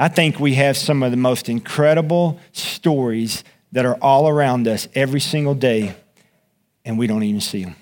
I 0.01 0.09
think 0.09 0.41
we 0.41 0.55
have 0.55 0.79
some 0.79 1.03
of 1.03 1.11
the 1.11 1.19
most 1.19 1.51
incredible 1.51 2.41
stories 2.53 3.45
that 3.73 3.85
are 3.85 3.97
all 3.97 4.29
around 4.31 4.67
us 4.67 4.89
every 4.95 5.21
single 5.21 5.55
day, 5.55 5.95
and 6.87 6.99
we 6.99 7.07
don't 7.07 7.23
even 7.23 7.43
see 7.43 7.65
them. 7.65 7.77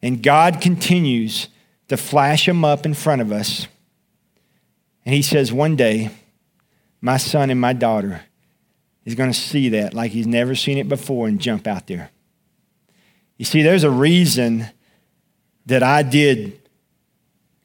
And 0.00 0.22
God 0.22 0.62
continues 0.62 1.48
to 1.88 1.98
flash 1.98 2.46
them 2.46 2.64
up 2.64 2.86
in 2.86 2.94
front 2.94 3.20
of 3.20 3.30
us. 3.30 3.66
And 5.04 5.14
He 5.14 5.20
says, 5.20 5.52
One 5.52 5.76
day, 5.76 6.12
my 7.02 7.18
son 7.18 7.50
and 7.50 7.60
my 7.60 7.74
daughter 7.74 8.22
is 9.04 9.14
going 9.14 9.30
to 9.30 9.38
see 9.38 9.68
that 9.68 9.92
like 9.92 10.12
he's 10.12 10.26
never 10.26 10.54
seen 10.54 10.78
it 10.78 10.88
before 10.88 11.28
and 11.28 11.38
jump 11.38 11.66
out 11.66 11.88
there. 11.88 12.10
You 13.36 13.44
see, 13.44 13.60
there's 13.60 13.84
a 13.84 13.90
reason 13.90 14.70
that 15.66 15.82
I 15.82 16.02
did 16.02 16.58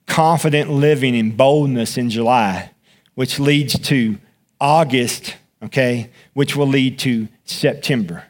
confident 0.07 0.69
living 0.69 1.15
and 1.15 1.35
boldness 1.35 1.97
in 1.97 2.09
July, 2.09 2.71
which 3.15 3.39
leads 3.39 3.77
to 3.79 4.17
August, 4.59 5.35
okay, 5.63 6.09
which 6.33 6.55
will 6.55 6.67
lead 6.67 6.99
to 6.99 7.27
September. 7.45 8.25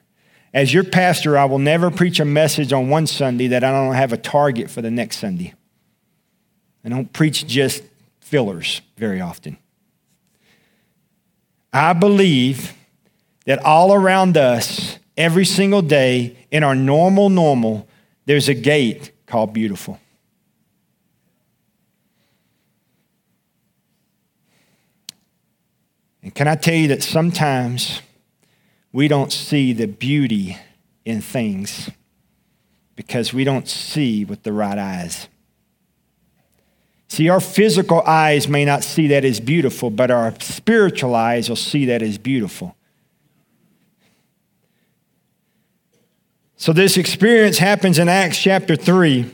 As 0.54 0.74
your 0.74 0.84
pastor, 0.84 1.38
I 1.38 1.46
will 1.46 1.60
never 1.60 1.90
preach 1.90 2.20
a 2.20 2.26
message 2.26 2.72
on 2.72 2.90
one 2.90 3.08
Sunday 3.08 3.48
that 3.48 3.64
I 3.64 3.72
don't 3.72 3.96
have 3.96 4.14
a 4.14 4.18
target 4.18 4.70
for 4.70 4.82
the 4.82 4.92
next 4.92 5.18
Sunday. 5.18 5.54
I 6.86 6.90
don't 6.90 7.12
preach 7.12 7.48
just 7.48 7.84
fillers 8.20 8.82
very 8.98 9.22
often. 9.22 9.58
I 11.72 11.94
believe 11.94 12.74
that 13.46 13.64
all 13.66 13.94
around 13.94 14.38
us, 14.38 15.00
every 15.18 15.46
single 15.46 15.82
day, 15.82 16.38
in 16.52 16.64
our 16.64 16.76
normal, 16.76 17.30
normal, 17.30 17.88
there's 18.26 18.48
a 18.48 18.54
gate 18.54 19.12
called 19.26 19.54
beautiful. 19.54 20.00
And 26.24 26.34
can 26.34 26.48
I 26.48 26.56
tell 26.56 26.74
you 26.74 26.88
that 26.88 27.04
sometimes 27.04 28.02
we 28.94 29.10
don't 29.10 29.32
see 29.32 29.74
the 29.74 29.88
beauty 29.88 30.58
in 31.04 31.22
things 31.22 31.90
because 32.96 33.34
we 33.34 33.44
don't 33.44 33.68
see 33.68 34.24
with 34.24 34.44
the 34.44 34.54
right 34.54 34.78
eyes. 34.78 35.28
See, 37.10 37.30
our 37.30 37.42
physical 37.42 38.02
eyes 38.04 38.48
may 38.48 38.66
not 38.66 38.84
see 38.84 39.08
that 39.08 39.26
as 39.26 39.40
beautiful, 39.40 39.90
but 39.90 40.10
our 40.10 40.34
spiritual 40.40 41.14
eyes 41.14 41.50
will 41.50 41.56
see 41.56 41.86
that 41.86 42.02
as 42.02 42.18
beautiful. 42.18 42.76
So, 46.56 46.72
this 46.72 46.96
experience 46.96 47.58
happens 47.58 48.00
in 48.00 48.08
Acts 48.08 48.42
chapter 48.42 48.76
3. 48.76 49.30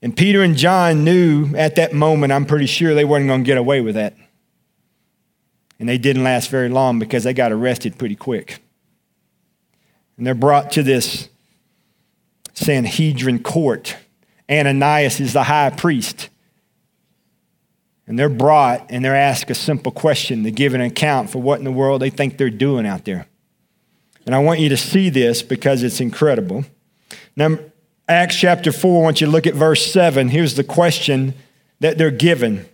And 0.00 0.16
Peter 0.16 0.42
and 0.42 0.56
John 0.56 1.04
knew 1.04 1.54
at 1.56 1.74
that 1.76 1.92
moment, 1.92 2.32
I'm 2.32 2.46
pretty 2.46 2.66
sure 2.66 2.94
they 2.94 3.04
weren't 3.04 3.26
going 3.26 3.42
to 3.42 3.46
get 3.46 3.58
away 3.58 3.80
with 3.80 3.96
that. 3.96 4.14
And 5.78 5.88
they 5.88 5.98
didn't 5.98 6.24
last 6.24 6.50
very 6.50 6.68
long 6.68 6.98
because 6.98 7.24
they 7.24 7.32
got 7.32 7.52
arrested 7.52 7.98
pretty 7.98 8.16
quick. 8.16 8.62
And 10.16 10.26
they're 10.26 10.34
brought 10.34 10.72
to 10.72 10.82
this 10.82 11.28
Sanhedrin 12.54 13.42
court. 13.42 13.96
Ananias 14.50 15.20
is 15.20 15.32
the 15.32 15.44
high 15.44 15.70
priest. 15.70 16.28
And 18.06 18.18
they're 18.18 18.28
brought 18.28 18.86
and 18.90 19.04
they're 19.04 19.14
asked 19.14 19.50
a 19.50 19.54
simple 19.54 19.92
question 19.92 20.42
to 20.44 20.50
give 20.50 20.74
an 20.74 20.80
account 20.80 21.30
for 21.30 21.40
what 21.40 21.58
in 21.58 21.64
the 21.64 21.72
world 21.72 22.02
they 22.02 22.10
think 22.10 22.38
they're 22.38 22.50
doing 22.50 22.86
out 22.86 23.04
there. 23.04 23.26
And 24.26 24.34
I 24.34 24.38
want 24.40 24.60
you 24.60 24.68
to 24.70 24.76
see 24.76 25.10
this 25.10 25.42
because 25.42 25.82
it's 25.82 26.00
incredible. 26.00 26.64
Now, 27.36 27.58
Acts 28.08 28.36
chapter 28.36 28.72
4, 28.72 29.00
I 29.00 29.04
want 29.04 29.20
you 29.20 29.26
to 29.26 29.30
look 29.30 29.46
at 29.46 29.54
verse 29.54 29.90
7. 29.92 30.28
Here's 30.28 30.54
the 30.54 30.64
question 30.64 31.34
that 31.80 31.98
they're 31.98 32.10
given. 32.10 32.66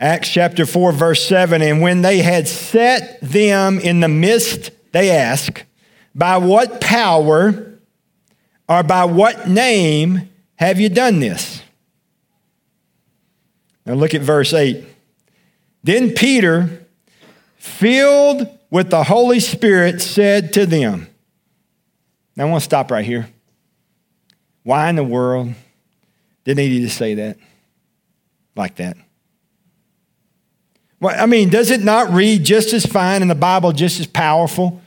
Acts 0.00 0.28
chapter 0.28 0.64
4, 0.64 0.92
verse 0.92 1.26
7. 1.26 1.60
And 1.60 1.80
when 1.80 2.02
they 2.02 2.18
had 2.18 2.46
set 2.46 3.20
them 3.20 3.80
in 3.80 4.00
the 4.00 4.08
midst, 4.08 4.70
they 4.92 5.10
ask, 5.10 5.64
By 6.14 6.36
what 6.36 6.80
power 6.80 7.78
or 8.68 8.82
by 8.82 9.04
what 9.04 9.48
name 9.48 10.28
have 10.56 10.78
you 10.78 10.88
done 10.88 11.18
this? 11.18 11.62
Now 13.84 13.94
look 13.94 14.14
at 14.14 14.20
verse 14.20 14.52
8. 14.52 14.84
Then 15.82 16.12
Peter, 16.12 16.86
filled 17.56 18.46
with 18.70 18.90
the 18.90 19.04
Holy 19.04 19.40
Spirit, 19.40 20.00
said 20.00 20.52
to 20.52 20.66
them, 20.66 21.08
Now 22.36 22.46
I 22.46 22.50
want 22.50 22.60
to 22.60 22.64
stop 22.64 22.90
right 22.90 23.04
here. 23.04 23.28
Why 24.62 24.90
in 24.90 24.96
the 24.96 25.04
world 25.04 25.54
did 26.44 26.58
he 26.58 26.68
need 26.68 26.80
to 26.80 26.90
say 26.90 27.14
that 27.14 27.38
like 28.54 28.76
that? 28.76 28.96
Well, 31.00 31.14
I 31.18 31.26
mean, 31.26 31.48
does 31.48 31.70
it 31.70 31.82
not 31.82 32.10
read 32.10 32.44
just 32.44 32.72
as 32.72 32.84
fine 32.84 33.22
in 33.22 33.28
the 33.28 33.34
Bible, 33.34 33.72
just 33.72 34.00
as 34.00 34.06
powerful? 34.06 34.80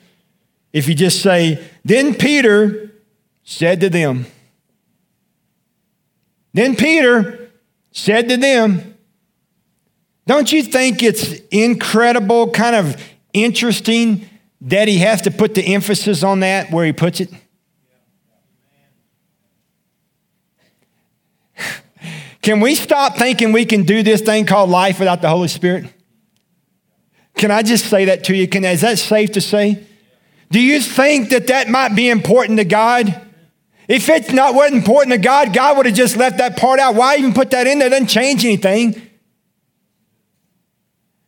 If 0.74 0.88
you 0.88 0.96
just 0.96 1.22
say, 1.22 1.64
Then 1.86 2.16
Peter 2.16 2.92
said 3.44 3.80
to 3.82 3.90
them, 3.90 4.26
Then 6.54 6.76
Peter 6.76 7.50
said 7.92 8.30
to 8.30 8.38
them, 8.38 8.92
don't 10.28 10.52
you 10.52 10.64
think 10.64 11.04
it's 11.04 11.34
incredible, 11.52 12.52
kind 12.52 12.76
of 12.76 12.96
interesting 13.34 14.30
that 14.62 14.88
he 14.88 15.00
has 15.00 15.24
to 15.24 15.32
put 15.32 15.56
the 15.56 15.74
emphasis 15.74 16.24
on 16.24 16.42
that 16.42 16.72
where 16.72 16.86
he 16.86 16.94
puts 16.94 17.20
it? 17.20 17.30
Can 22.42 22.60
we 22.60 22.76
stop 22.76 23.18
thinking 23.18 23.52
we 23.52 23.66
can 23.66 23.84
do 23.84 24.04
this 24.04 24.22
thing 24.22 24.46
called 24.46 24.70
life 24.70 25.00
without 25.00 25.22
the 25.22 25.30
Holy 25.30 25.48
Spirit? 25.48 25.86
Can 27.42 27.50
I 27.50 27.64
just 27.64 27.88
say 27.88 28.06
that 28.06 28.26
to 28.26 28.36
you? 28.36 28.48
Can, 28.48 28.64
is 28.64 28.82
that 28.82 29.00
safe 29.00 29.32
to 29.32 29.42
say? 29.42 29.84
Do 30.52 30.60
you 30.60 30.80
think 30.80 31.30
that 31.30 31.48
that 31.48 31.70
might 31.70 31.96
be 31.96 32.08
important 32.08 32.60
to 32.60 32.66
God? 32.66 33.20
If 33.88 34.10
it's 34.10 34.32
not 34.32 34.54
wasn't 34.54 34.78
important 34.78 35.14
to 35.14 35.18
God, 35.18 35.52
God 35.52 35.76
would 35.78 35.88
have 35.88 35.96
just 35.96 36.16
left 36.16 36.38
that 36.38 36.56
part 36.56 36.80
out. 36.80 36.94
Why 36.94 37.18
even 37.18 37.34
put 37.34 37.50
that 37.50 37.66
in 37.66 37.80
there? 37.80 37.88
It 37.88 37.90
doesn't 37.90 38.10
change 38.10 38.46
anything. 38.46 39.02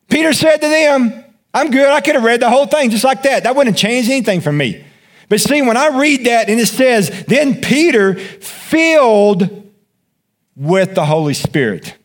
Peter 0.08 0.32
said 0.32 0.58
to 0.58 0.68
them, 0.68 1.24
I'm 1.52 1.72
good. 1.72 1.88
I 1.88 2.00
could 2.00 2.14
have 2.14 2.22
read 2.22 2.38
the 2.38 2.48
whole 2.48 2.66
thing 2.66 2.90
just 2.90 3.02
like 3.02 3.24
that. 3.24 3.42
That 3.42 3.56
wouldn't 3.56 3.76
change 3.76 4.08
anything 4.08 4.40
for 4.40 4.52
me. 4.52 4.84
But 5.28 5.40
see, 5.40 5.62
when 5.62 5.76
I 5.76 5.98
read 5.98 6.26
that 6.26 6.48
and 6.48 6.60
it 6.60 6.66
says, 6.66 7.24
then 7.24 7.60
Peter, 7.60 8.14
filled 8.14 9.68
with 10.54 10.94
the 10.94 11.06
Holy 11.06 11.34
Spirit, 11.34 11.96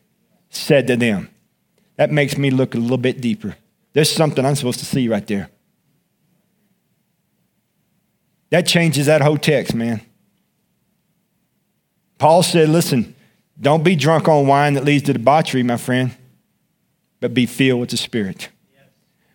said 0.48 0.88
to 0.88 0.96
them, 0.96 1.30
that 1.94 2.10
makes 2.10 2.36
me 2.36 2.50
look 2.50 2.74
a 2.74 2.78
little 2.78 2.98
bit 2.98 3.20
deeper. 3.20 3.54
There's 3.92 4.10
something 4.10 4.44
I'm 4.44 4.54
supposed 4.54 4.78
to 4.80 4.86
see 4.86 5.08
right 5.08 5.26
there. 5.26 5.50
That 8.50 8.66
changes 8.66 9.06
that 9.06 9.20
whole 9.20 9.38
text, 9.38 9.74
man. 9.74 10.00
Paul 12.18 12.42
said, 12.42 12.68
listen, 12.68 13.14
don't 13.60 13.82
be 13.82 13.96
drunk 13.96 14.28
on 14.28 14.46
wine 14.46 14.74
that 14.74 14.84
leads 14.84 15.04
to 15.04 15.12
debauchery, 15.12 15.62
my 15.62 15.76
friend 15.76 16.14
but 17.20 17.34
be 17.34 17.46
filled 17.46 17.80
with 17.80 17.90
the 17.90 17.96
Spirit. 17.96 18.48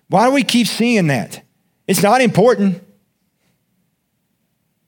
Why 0.10 0.28
do 0.28 0.34
we 0.34 0.44
keep 0.44 0.68
seeing 0.68 1.08
that? 1.08 1.42
It's 1.88 2.02
not 2.02 2.22
important. 2.22 2.84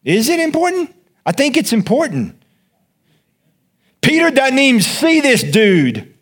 Is 0.03 0.29
it 0.29 0.39
important? 0.39 0.93
I 1.25 1.31
think 1.31 1.57
it's 1.57 1.73
important. 1.73 2.41
Peter 4.01 4.31
doesn't 4.31 4.57
even 4.57 4.81
see 4.81 5.21
this 5.21 5.43
dude 5.43 6.13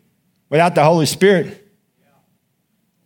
without 0.48 0.74
the 0.74 0.84
Holy 0.84 1.06
Spirit. 1.06 1.65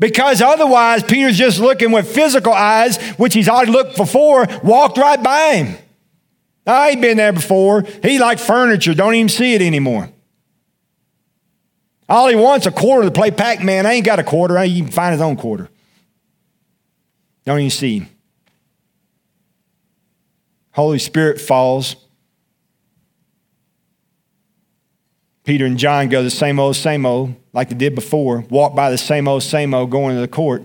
Because 0.00 0.40
otherwise, 0.40 1.02
Peter's 1.02 1.36
just 1.36 1.60
looking 1.60 1.92
with 1.92 2.12
physical 2.12 2.54
eyes, 2.54 2.96
which 3.12 3.34
he's 3.34 3.48
already 3.48 3.70
looked 3.70 3.96
before, 3.96 4.46
walked 4.64 4.96
right 4.96 5.22
by 5.22 5.56
him. 5.56 5.76
I 6.66 6.90
ain't 6.90 7.02
been 7.02 7.18
there 7.18 7.34
before. 7.34 7.82
He 8.02 8.18
like 8.18 8.38
furniture, 8.38 8.94
don't 8.94 9.14
even 9.14 9.28
see 9.28 9.54
it 9.54 9.62
anymore. 9.62 10.10
All 12.08 12.28
he 12.28 12.34
wants 12.34 12.66
a 12.66 12.72
quarter 12.72 13.08
to 13.08 13.12
play 13.12 13.30
Pac 13.30 13.62
Man. 13.62 13.86
I 13.86 13.92
ain't 13.92 14.06
got 14.06 14.18
a 14.18 14.24
quarter. 14.24 14.58
I 14.58 14.68
can 14.68 14.90
find 14.90 15.12
his 15.12 15.20
own 15.20 15.36
quarter. 15.36 15.68
Don't 17.44 17.58
even 17.58 17.70
see 17.70 17.98
him. 17.98 18.08
Holy 20.72 20.98
Spirit 20.98 21.40
falls. 21.40 21.96
Peter 25.50 25.66
and 25.66 25.78
John 25.78 26.08
go 26.08 26.22
the 26.22 26.30
same 26.30 26.60
old, 26.60 26.76
same 26.76 27.04
old, 27.04 27.34
like 27.52 27.70
they 27.70 27.74
did 27.74 27.96
before, 27.96 28.44
walk 28.50 28.76
by 28.76 28.88
the 28.88 28.96
same 28.96 29.26
old, 29.26 29.42
same 29.42 29.74
old, 29.74 29.90
going 29.90 30.14
to 30.14 30.20
the 30.20 30.28
court, 30.28 30.64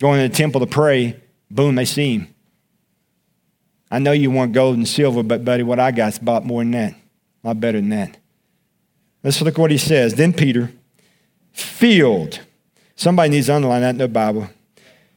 going 0.00 0.18
to 0.22 0.26
the 0.26 0.34
temple 0.34 0.62
to 0.62 0.66
pray. 0.66 1.14
Boom, 1.50 1.74
they 1.74 1.84
see 1.84 2.14
him. 2.14 2.34
I 3.90 3.98
know 3.98 4.12
you 4.12 4.30
want 4.30 4.54
gold 4.54 4.78
and 4.78 4.88
silver, 4.88 5.22
but 5.22 5.44
buddy, 5.44 5.62
what 5.62 5.78
I 5.78 5.90
got's 5.90 6.18
bought 6.18 6.46
more 6.46 6.62
than 6.62 6.70
that. 6.70 6.92
A 7.44 7.48
lot 7.48 7.60
better 7.60 7.78
than 7.82 7.90
that. 7.90 8.16
Let's 9.22 9.42
look 9.42 9.58
what 9.58 9.70
he 9.70 9.76
says. 9.76 10.14
Then 10.14 10.32
Peter, 10.32 10.72
filled. 11.52 12.40
Somebody 12.96 13.28
needs 13.28 13.48
to 13.48 13.56
underline 13.56 13.82
that 13.82 13.90
in 13.90 13.98
the 13.98 14.08
Bible. 14.08 14.48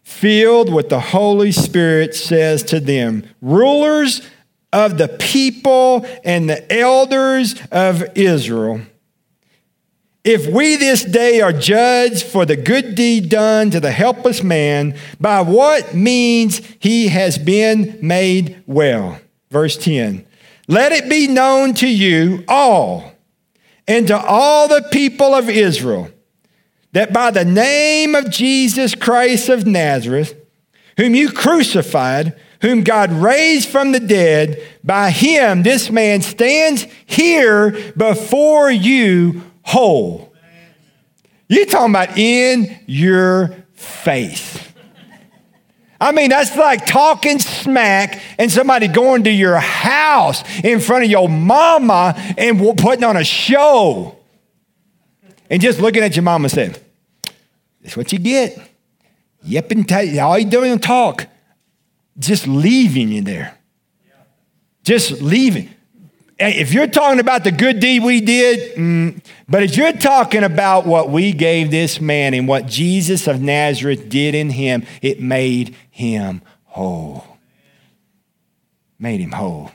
Filled 0.03 0.73
with 0.73 0.89
the 0.89 0.99
Holy 0.99 1.53
Spirit 1.53 2.13
says 2.13 2.61
to 2.63 2.81
them, 2.81 3.23
rulers 3.39 4.21
of 4.73 4.97
the 4.97 5.07
people 5.07 6.05
and 6.23 6.49
the 6.49 6.71
elders 6.73 7.55
of 7.71 8.03
Israel. 8.15 8.81
If 10.23 10.47
we 10.47 10.75
this 10.75 11.03
day 11.03 11.41
are 11.41 11.51
judged 11.51 12.23
for 12.23 12.45
the 12.45 12.55
good 12.55 12.93
deed 12.93 13.29
done 13.29 13.71
to 13.71 13.79
the 13.79 13.91
helpless 13.91 14.43
man, 14.43 14.95
by 15.19 15.41
what 15.41 15.95
means 15.95 16.61
he 16.79 17.07
has 17.07 17.39
been 17.39 17.97
made 18.01 18.63
well. 18.67 19.19
Verse 19.49 19.77
10 19.77 20.25
Let 20.67 20.91
it 20.91 21.09
be 21.09 21.27
known 21.27 21.73
to 21.75 21.87
you 21.87 22.43
all 22.47 23.13
and 23.87 24.07
to 24.07 24.17
all 24.17 24.67
the 24.67 24.87
people 24.91 25.33
of 25.33 25.49
Israel 25.49 26.09
that 26.93 27.13
by 27.13 27.31
the 27.31 27.45
name 27.45 28.15
of 28.15 28.29
Jesus 28.29 28.95
Christ 28.95 29.49
of 29.49 29.65
Nazareth, 29.65 30.35
whom 30.97 31.15
you 31.15 31.31
crucified, 31.31 32.37
whom 32.61 32.83
God 32.83 33.11
raised 33.11 33.69
from 33.69 33.91
the 33.91 33.99
dead, 33.99 34.61
by 34.83 35.09
him 35.09 35.63
this 35.63 35.89
man 35.89 36.21
stands 36.21 36.85
here 37.05 37.93
before 37.97 38.71
you 38.71 39.41
whole. 39.63 40.33
You're 41.47 41.65
talking 41.65 41.91
about 41.91 42.17
in 42.17 42.79
your 42.85 43.65
face. 43.73 44.59
I 45.99 46.11
mean, 46.11 46.29
that's 46.29 46.55
like 46.55 46.85
talking 46.87 47.37
smack 47.37 48.21
and 48.39 48.51
somebody 48.51 48.87
going 48.87 49.25
to 49.25 49.31
your 49.31 49.57
house 49.57 50.43
in 50.63 50.79
front 50.79 51.03
of 51.03 51.11
your 51.11 51.29
mama 51.29 52.15
and 52.37 52.59
putting 52.77 53.03
on 53.03 53.17
a 53.17 53.23
show. 53.23 54.17
And 55.49 55.61
just 55.61 55.79
looking 55.79 56.01
at 56.01 56.15
your 56.15 56.23
mama 56.23 56.49
saying, 56.49 56.75
That's 57.81 57.97
what 57.97 58.11
you 58.11 58.19
get. 58.19 58.57
Yep, 59.43 59.71
and 59.71 59.87
t- 59.87 60.19
all 60.19 60.39
you 60.39 60.45
doing 60.45 60.71
is 60.71 60.79
talk. 60.79 61.27
Just 62.19 62.47
leaving 62.47 63.09
you 63.09 63.21
there. 63.21 63.57
Just 64.83 65.21
leaving 65.21 65.69
if 66.41 66.73
you're 66.73 66.87
talking 66.87 67.19
about 67.19 67.43
the 67.43 67.51
good 67.51 67.79
deed 67.79 68.03
we 68.03 68.19
did, 68.19 68.75
mm, 68.75 69.23
but 69.47 69.63
if 69.63 69.77
you're 69.77 69.93
talking 69.93 70.43
about 70.43 70.85
what 70.85 71.09
we 71.09 71.33
gave 71.33 71.69
this 71.69 72.01
man 72.01 72.33
and 72.33 72.47
what 72.47 72.65
Jesus 72.65 73.27
of 73.27 73.41
Nazareth 73.41 74.09
did 74.09 74.33
in 74.33 74.49
him, 74.49 74.85
it 75.01 75.21
made 75.21 75.75
him 75.91 76.41
whole. 76.63 77.25
Made 78.97 79.19
him 79.19 79.31
whole. 79.31 79.71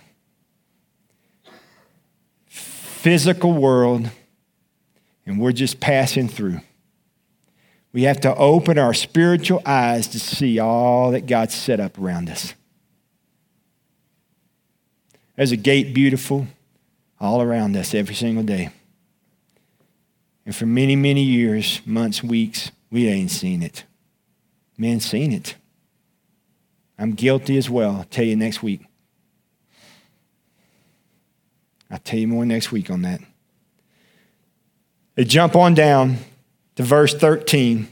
Physical 2.46 3.52
world, 3.52 4.10
and 5.24 5.40
we're 5.40 5.52
just 5.52 5.78
passing 5.78 6.28
through. 6.28 6.60
We 7.96 8.02
have 8.02 8.20
to 8.20 8.36
open 8.36 8.76
our 8.76 8.92
spiritual 8.92 9.62
eyes 9.64 10.06
to 10.08 10.20
see 10.20 10.58
all 10.58 11.12
that 11.12 11.24
God 11.24 11.50
set 11.50 11.80
up 11.80 11.98
around 11.98 12.28
us. 12.28 12.52
There's 15.34 15.50
a 15.50 15.56
gate 15.56 15.94
beautiful 15.94 16.46
all 17.18 17.40
around 17.40 17.74
us 17.74 17.94
every 17.94 18.14
single 18.14 18.44
day. 18.44 18.68
And 20.44 20.54
for 20.54 20.66
many, 20.66 20.94
many 20.94 21.22
years, 21.22 21.80
months, 21.86 22.22
weeks, 22.22 22.70
we 22.90 23.08
ain't 23.08 23.30
seen 23.30 23.62
it. 23.62 23.84
Men 24.76 25.00
seen 25.00 25.32
it. 25.32 25.54
I'm 26.98 27.12
guilty 27.12 27.56
as 27.56 27.70
well. 27.70 27.96
I'll 27.96 28.04
tell 28.04 28.26
you 28.26 28.36
next 28.36 28.62
week. 28.62 28.82
I'll 31.90 31.98
tell 32.00 32.18
you 32.18 32.28
more 32.28 32.44
next 32.44 32.70
week 32.70 32.90
on 32.90 33.00
that. 33.00 33.22
They 35.14 35.24
jump 35.24 35.56
on 35.56 35.72
down 35.72 36.18
to 36.76 36.82
verse 36.82 37.14
13. 37.14 37.88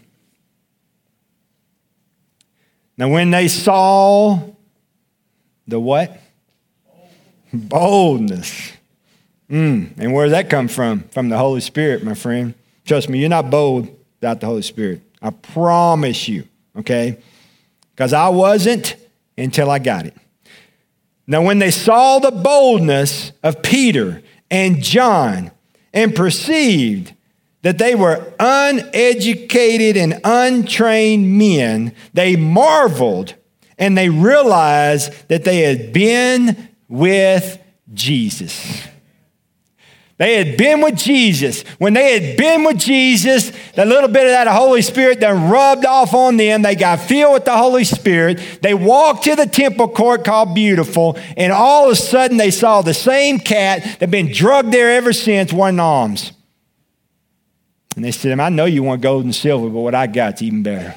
Now, 2.97 3.09
when 3.09 3.31
they 3.31 3.49
saw 3.49 4.41
the 5.67 5.81
what? 5.81 6.21
Boldness 7.53 8.75
Mm, 9.51 9.91
and 9.99 10.13
where 10.13 10.25
does 10.25 10.33
that 10.33 10.49
come 10.49 10.69
from? 10.69 11.01
From 11.11 11.29
the 11.29 11.39
Holy 11.39 11.61
Spirit, 11.61 12.03
my 12.03 12.15
friend. 12.15 12.55
Trust 12.85 13.09
me, 13.09 13.19
you're 13.19 13.29
not 13.29 13.51
bold 13.51 13.89
without 14.21 14.41
the 14.41 14.47
Holy 14.47 14.63
Spirit. 14.63 15.03
I 15.21 15.31
promise 15.31 16.29
you, 16.29 16.45
okay? 16.77 17.19
Because 17.95 18.13
I 18.13 18.29
wasn't 18.29 18.97
until 19.37 19.71
I 19.71 19.79
got 19.79 20.07
it. 20.07 20.17
Now, 21.27 21.43
when 21.43 21.59
they 21.59 21.71
saw 21.71 22.19
the 22.19 22.31
boldness 22.31 23.33
of 23.43 23.63
Peter 23.63 24.23
and 24.51 24.83
John 24.83 25.51
and 25.93 26.15
perceived 26.15 27.15
that 27.65 27.79
they 27.79 27.95
were 27.95 28.23
uneducated 28.39 29.97
and 29.97 30.21
untrained 30.23 31.39
men, 31.39 31.95
they 32.13 32.37
marveled 32.37 33.35
and 33.79 33.97
they 33.97 34.11
realized 34.11 35.13
that 35.29 35.45
they 35.45 35.63
had 35.63 35.91
been 35.93 36.69
with 36.89 37.59
Jesus. 37.93 38.87
They 40.19 40.45
had 40.45 40.59
been 40.59 40.83
with 40.83 40.97
Jesus. 40.97 41.63
When 41.79 41.95
they 41.95 42.21
had 42.21 42.37
been 42.37 42.65
with 42.65 42.79
Jesus, 42.79 43.51
the 43.75 43.87
little 43.87 44.11
bit 44.11 44.27
of 44.27 44.33
that 44.33 44.47
Holy 44.47 44.83
Spirit 44.83 45.21
then 45.21 45.51
rubbed 45.51 45.87
off 45.87 46.13
on 46.13 46.37
them. 46.37 46.61
They 46.61 46.77
got 46.77 47.01
filled 47.01 47.33
with 47.33 47.45
the 47.47 47.57
Holy 47.57 47.85
Spirit. 47.85 48.59
They 48.61 48.75
walked 48.75 49.25
to 49.25 49.37
the 49.37 49.47
temple 49.47 49.89
court 49.89 50.23
called 50.23 50.55
Beautiful, 50.55 51.19
and 51.37 51.51
all 51.51 51.87
of 51.87 51.93
a 51.93 51.97
sudden 51.97 52.37
they 52.37 52.51
saw 52.51 52.83
the 52.83 52.95
same 52.95 53.39
cat 53.39 53.83
that 53.83 54.01
had 54.01 54.11
been 54.11 54.31
drugged 54.31 54.71
there 54.71 54.91
ever 54.91 55.15
since, 55.15 55.51
one 55.51 55.81
alms. 55.81 56.33
And 57.95 58.05
they 58.05 58.11
said, 58.11 58.39
I 58.41 58.49
know 58.49 58.65
you 58.65 58.83
want 58.83 59.03
gold 59.03 59.25
and 59.25 59.35
silver, 59.35 59.69
but 59.69 59.81
what 59.81 59.95
I 59.95 60.07
got's 60.07 60.43
even 60.43 60.63
better. 60.63 60.95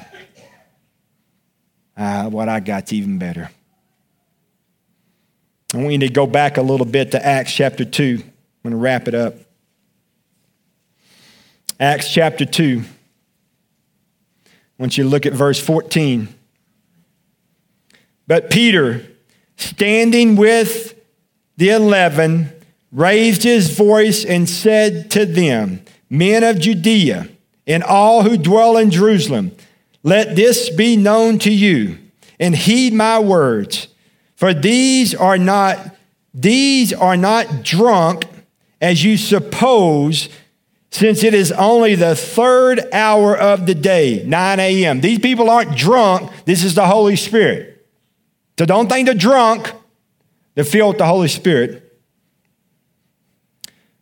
Uh, 1.96 2.28
what 2.30 2.48
I 2.48 2.60
got's 2.60 2.92
even 2.92 3.18
better. 3.18 3.50
I 5.74 5.76
want 5.78 5.92
you 5.92 5.98
to 5.98 6.08
go 6.08 6.26
back 6.26 6.56
a 6.56 6.62
little 6.62 6.86
bit 6.86 7.12
to 7.12 7.24
Acts 7.24 7.52
chapter 7.52 7.84
2. 7.84 8.22
I'm 8.22 8.32
going 8.62 8.70
to 8.72 8.76
wrap 8.76 9.06
it 9.06 9.14
up. 9.14 9.34
Acts 11.78 12.12
chapter 12.12 12.44
2. 12.44 12.82
I 14.46 14.50
want 14.78 14.96
you 14.96 15.04
to 15.04 15.10
look 15.10 15.26
at 15.26 15.32
verse 15.32 15.60
14. 15.60 16.28
But 18.26 18.50
Peter, 18.50 19.06
standing 19.56 20.36
with 20.36 20.94
the 21.56 21.70
eleven, 21.70 22.50
raised 22.92 23.42
his 23.42 23.76
voice 23.76 24.24
and 24.24 24.48
said 24.48 25.10
to 25.12 25.26
them, 25.26 25.82
Men 26.10 26.44
of 26.44 26.58
Judea 26.58 27.28
and 27.66 27.82
all 27.82 28.22
who 28.22 28.36
dwell 28.36 28.76
in 28.76 28.90
Jerusalem, 28.90 29.52
let 30.02 30.36
this 30.36 30.70
be 30.70 30.96
known 30.96 31.38
to 31.40 31.52
you, 31.52 31.98
and 32.40 32.56
heed 32.56 32.94
my 32.94 33.18
words. 33.18 33.88
For 34.36 34.54
these 34.54 35.14
are 35.14 35.38
not 35.38 35.96
these 36.32 36.92
are 36.92 37.16
not 37.16 37.64
drunk 37.64 38.24
as 38.80 39.02
you 39.02 39.16
suppose, 39.16 40.28
since 40.90 41.24
it 41.24 41.34
is 41.34 41.50
only 41.52 41.94
the 41.94 42.14
third 42.14 42.80
hour 42.92 43.36
of 43.36 43.66
the 43.66 43.74
day, 43.74 44.22
9 44.24 44.60
a.m. 44.60 45.00
These 45.00 45.18
people 45.18 45.50
aren't 45.50 45.76
drunk. 45.76 46.30
This 46.44 46.62
is 46.62 46.74
the 46.74 46.86
Holy 46.86 47.16
Spirit. 47.16 47.86
So 48.58 48.66
don't 48.66 48.88
think 48.88 49.06
they're 49.06 49.14
drunk. 49.14 49.72
They're 50.54 50.64
filled 50.64 50.94
with 50.94 50.98
the 50.98 51.06
Holy 51.06 51.28
Spirit. 51.28 51.84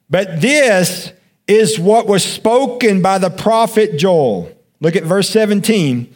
But 0.09 0.40
this 0.40 1.12
is 1.46 1.78
what 1.78 2.06
was 2.06 2.24
spoken 2.24 3.02
by 3.02 3.18
the 3.18 3.30
prophet 3.30 3.96
Joel. 3.96 4.50
Look 4.80 4.96
at 4.96 5.04
verse 5.04 5.28
17. 5.30 6.12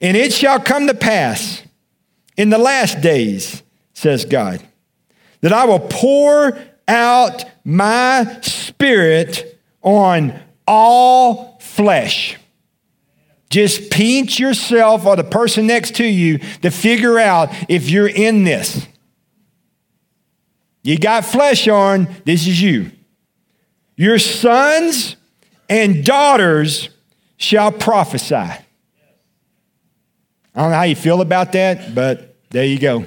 And 0.00 0.16
it 0.16 0.32
shall 0.32 0.60
come 0.60 0.86
to 0.86 0.94
pass 0.94 1.62
in 2.36 2.50
the 2.50 2.58
last 2.58 3.00
days, 3.00 3.62
says 3.92 4.24
God, 4.24 4.62
that 5.40 5.52
I 5.52 5.64
will 5.66 5.80
pour 5.80 6.58
out 6.88 7.44
my 7.64 8.38
spirit 8.42 9.60
on 9.82 10.38
all 10.66 11.58
flesh. 11.60 12.36
Just 13.50 13.90
pinch 13.90 14.40
yourself 14.40 15.06
or 15.06 15.14
the 15.16 15.24
person 15.24 15.66
next 15.66 15.94
to 15.96 16.04
you 16.04 16.38
to 16.62 16.70
figure 16.70 17.18
out 17.18 17.50
if 17.68 17.88
you're 17.88 18.08
in 18.08 18.44
this. 18.44 18.86
You 20.82 20.98
got 20.98 21.24
flesh 21.24 21.68
on, 21.68 22.08
this 22.24 22.46
is 22.46 22.60
you. 22.60 22.90
Your 23.96 24.18
sons 24.18 25.16
and 25.68 26.04
daughters 26.04 26.88
shall 27.36 27.72
prophesy. 27.72 28.34
I 28.34 28.60
don't 30.54 30.70
know 30.70 30.76
how 30.76 30.82
you 30.82 30.96
feel 30.96 31.20
about 31.20 31.52
that, 31.52 31.94
but 31.94 32.36
there 32.50 32.64
you 32.64 32.78
go. 32.78 33.06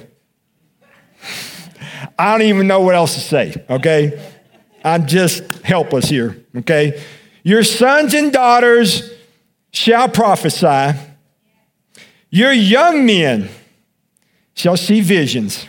I 2.18 2.32
don't 2.32 2.46
even 2.46 2.66
know 2.66 2.80
what 2.80 2.94
else 2.94 3.14
to 3.14 3.20
say, 3.20 3.64
okay? 3.70 4.32
I'm 4.84 5.06
just 5.06 5.42
helpless 5.62 6.08
here, 6.08 6.44
okay? 6.56 7.02
Your 7.42 7.62
sons 7.62 8.14
and 8.14 8.32
daughters 8.32 9.10
shall 9.72 10.08
prophesy. 10.08 10.98
Your 12.30 12.52
young 12.52 13.06
men 13.06 13.48
shall 14.54 14.76
see 14.76 15.00
visions. 15.00 15.66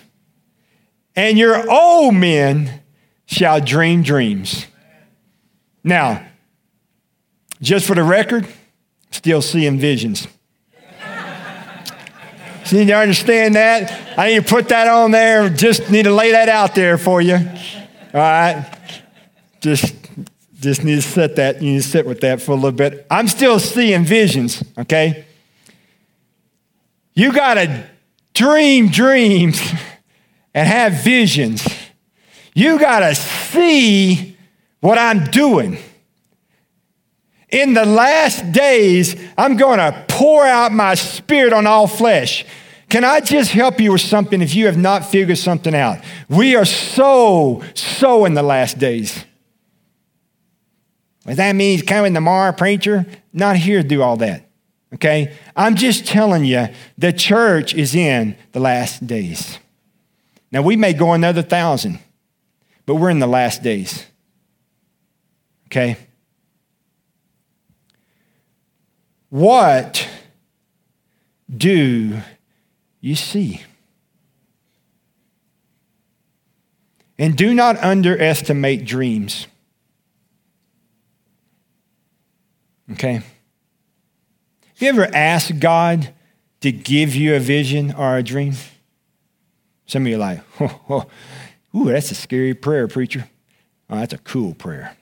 And 1.16 1.38
your 1.38 1.70
old 1.70 2.16
men 2.16 2.82
shall 3.26 3.62
dream 3.62 4.04
dreams. 4.04 4.68
Now, 5.84 6.26
just 7.62 7.86
for 7.86 7.96
the 7.96 8.04
record, 8.04 8.48
still 9.12 9.42
seeing 9.42 9.78
visions. 9.80 10.28
So 12.70 12.76
you 12.76 12.86
need 12.86 12.92
to 12.92 12.98
understand 12.98 13.56
that. 13.56 14.18
I 14.18 14.30
need 14.30 14.46
to 14.46 14.48
put 14.48 14.70
that 14.70 14.88
on 14.88 15.10
there. 15.10 15.50
Just 15.50 15.90
need 15.90 16.04
to 16.04 16.14
lay 16.14 16.34
that 16.34 16.50
out 16.50 16.76
there 16.76 17.00
for 17.00 17.20
you. 17.20 17.34
All 17.34 17.42
right. 18.14 18.72
Just, 19.60 19.96
just 20.60 20.84
need 20.84 20.96
to 20.98 21.02
set 21.02 21.36
that. 21.38 21.64
You 21.64 21.72
need 21.72 21.82
to 21.82 21.88
sit 21.88 22.06
with 22.06 22.22
that 22.22 22.42
for 22.42 22.52
a 22.52 22.56
little 22.56 22.72
bit. 22.72 23.08
I'm 23.10 23.28
still 23.28 23.60
seeing 23.60 24.06
visions. 24.06 24.64
Okay. 24.78 25.26
You 27.16 27.34
got 27.34 27.56
to 27.56 27.90
dream 28.36 28.90
dreams 28.90 29.60
and 30.54 30.68
have 30.68 31.04
visions. 31.04 31.68
You 32.54 32.78
got 32.78 33.00
to 33.00 33.16
see 33.16 34.29
what 34.82 34.98
I'm 34.98 35.26
doing. 35.26 35.78
In 37.50 37.74
the 37.74 37.86
last 37.86 38.52
days, 38.52 39.16
I'm 39.38 39.58
going 39.58 39.80
to 39.80 40.06
pour 40.08 40.46
out 40.46 40.72
my 40.72 40.94
spirit 40.96 41.52
on 41.52 41.66
all 41.66 41.88
flesh. 41.88 42.46
Can 42.90 43.04
I 43.04 43.20
just 43.22 43.52
help 43.52 43.80
you 43.80 43.92
with 43.92 44.02
something 44.02 44.42
if 44.42 44.56
you 44.56 44.66
have 44.66 44.78
not 44.78 45.06
figured 45.06 45.38
something 45.38 45.76
out? 45.76 46.00
We 46.28 46.56
are 46.56 46.66
so, 46.66 47.64
so 47.74 48.26
in 48.26 48.34
the 48.34 48.44
last 48.44 48.78
days. 48.78 49.26
That 51.26 51.56
mean 51.56 51.78
he's 51.78 51.88
coming 51.88 52.14
tomorrow, 52.14 52.52
preacher? 52.52 53.06
Not 53.34 53.58
here 53.58 53.82
to 53.82 53.88
do 53.88 54.02
all 54.02 54.18
that. 54.18 54.50
Okay? 54.96 55.36
I'm 55.56 55.76
just 55.76 56.08
telling 56.08 56.46
you, 56.46 56.68
the 56.98 57.14
church 57.14 57.76
is 57.76 57.94
in 57.94 58.36
the 58.52 58.60
last 58.60 59.06
days. 59.06 59.60
Now, 60.52 60.64
we 60.64 60.76
may 60.76 60.94
go 60.94 61.14
another 61.14 61.44
thousand, 61.44 62.00
but 62.88 62.96
we're 62.96 63.12
in 63.12 63.20
the 63.20 63.28
last 63.28 63.62
days. 63.62 64.08
Okay? 65.70 65.98
What 69.30 70.10
do 71.56 72.18
you 73.00 73.16
see? 73.16 73.62
And 77.20 77.38
do 77.38 77.54
not 77.54 77.78
underestimate 77.84 78.86
dreams. 78.86 79.46
Okay? 82.94 83.14
Have 83.14 83.24
you 84.80 84.90
ever 84.90 85.06
asked 85.14 85.60
God 85.60 86.12
to 86.62 86.72
give 86.72 87.14
you 87.14 87.36
a 87.36 87.40
vision 87.40 87.94
or 87.94 88.18
a 88.18 88.24
dream? 88.24 88.54
Some 89.86 90.04
of 90.04 90.08
you 90.08 90.16
are 90.16 90.20
like, 90.20 90.42
oh, 90.60 90.82
oh, 90.90 91.80
ooh, 91.80 91.92
that's 91.92 92.10
a 92.10 92.16
scary 92.16 92.56
prayer, 92.56 92.88
preacher. 92.88 93.30
Oh, 93.90 93.98
that's 93.98 94.14
a 94.14 94.18
cool 94.18 94.56
prayer. 94.56 94.96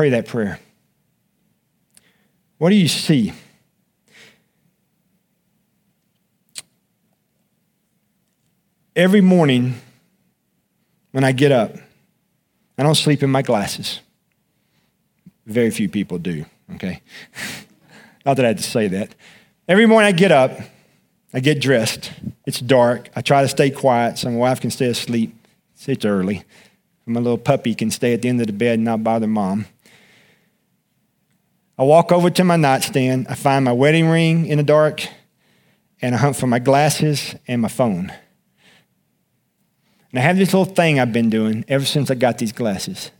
Pray 0.00 0.08
that 0.08 0.26
prayer. 0.26 0.58
What 2.56 2.70
do 2.70 2.74
you 2.74 2.88
see? 2.88 3.34
Every 8.96 9.20
morning 9.20 9.74
when 11.12 11.22
I 11.22 11.32
get 11.32 11.52
up, 11.52 11.74
I 12.78 12.82
don't 12.82 12.94
sleep 12.94 13.22
in 13.22 13.28
my 13.28 13.42
glasses. 13.42 14.00
Very 15.44 15.70
few 15.70 15.90
people 15.90 16.16
do, 16.16 16.46
okay? 16.76 17.02
Not 18.24 18.38
that 18.38 18.46
I 18.46 18.48
had 18.48 18.56
to 18.56 18.64
say 18.64 18.88
that. 18.88 19.14
Every 19.68 19.84
morning 19.84 20.08
I 20.08 20.12
get 20.12 20.32
up, 20.32 20.52
I 21.34 21.40
get 21.40 21.60
dressed. 21.60 22.10
It's 22.46 22.58
dark. 22.58 23.10
I 23.14 23.20
try 23.20 23.42
to 23.42 23.48
stay 23.48 23.68
quiet 23.68 24.16
so 24.16 24.30
my 24.30 24.36
wife 24.38 24.62
can 24.62 24.70
stay 24.70 24.86
asleep. 24.86 25.36
It's 25.86 26.06
early. 26.06 26.44
My 27.04 27.20
little 27.20 27.36
puppy 27.36 27.74
can 27.74 27.90
stay 27.90 28.14
at 28.14 28.22
the 28.22 28.30
end 28.30 28.40
of 28.40 28.46
the 28.46 28.54
bed 28.54 28.76
and 28.76 28.84
not 28.86 29.04
bother 29.04 29.26
mom. 29.26 29.66
I 31.80 31.82
walk 31.84 32.12
over 32.12 32.28
to 32.28 32.44
my 32.44 32.56
nightstand. 32.56 33.26
I 33.30 33.34
find 33.34 33.64
my 33.64 33.72
wedding 33.72 34.06
ring 34.06 34.44
in 34.44 34.58
the 34.58 34.62
dark, 34.62 35.08
and 36.02 36.14
I 36.14 36.18
hunt 36.18 36.36
for 36.36 36.46
my 36.46 36.58
glasses 36.58 37.34
and 37.48 37.62
my 37.62 37.68
phone. 37.68 38.12
And 40.10 40.18
I 40.18 40.20
have 40.20 40.36
this 40.36 40.52
little 40.52 40.70
thing 40.74 41.00
I've 41.00 41.14
been 41.14 41.30
doing 41.30 41.64
ever 41.68 41.86
since 41.86 42.10
I 42.10 42.16
got 42.16 42.36
these 42.36 42.52
glasses. 42.52 43.10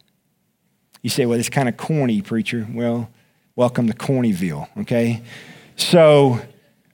You 1.00 1.08
say, 1.08 1.24
well, 1.24 1.38
it's 1.38 1.48
kind 1.48 1.70
of 1.70 1.78
corny, 1.78 2.20
preacher. 2.20 2.66
Well, 2.70 3.08
welcome 3.56 3.86
to 3.86 3.94
Cornyville, 3.94 4.68
okay? 4.80 5.22
So 5.76 6.38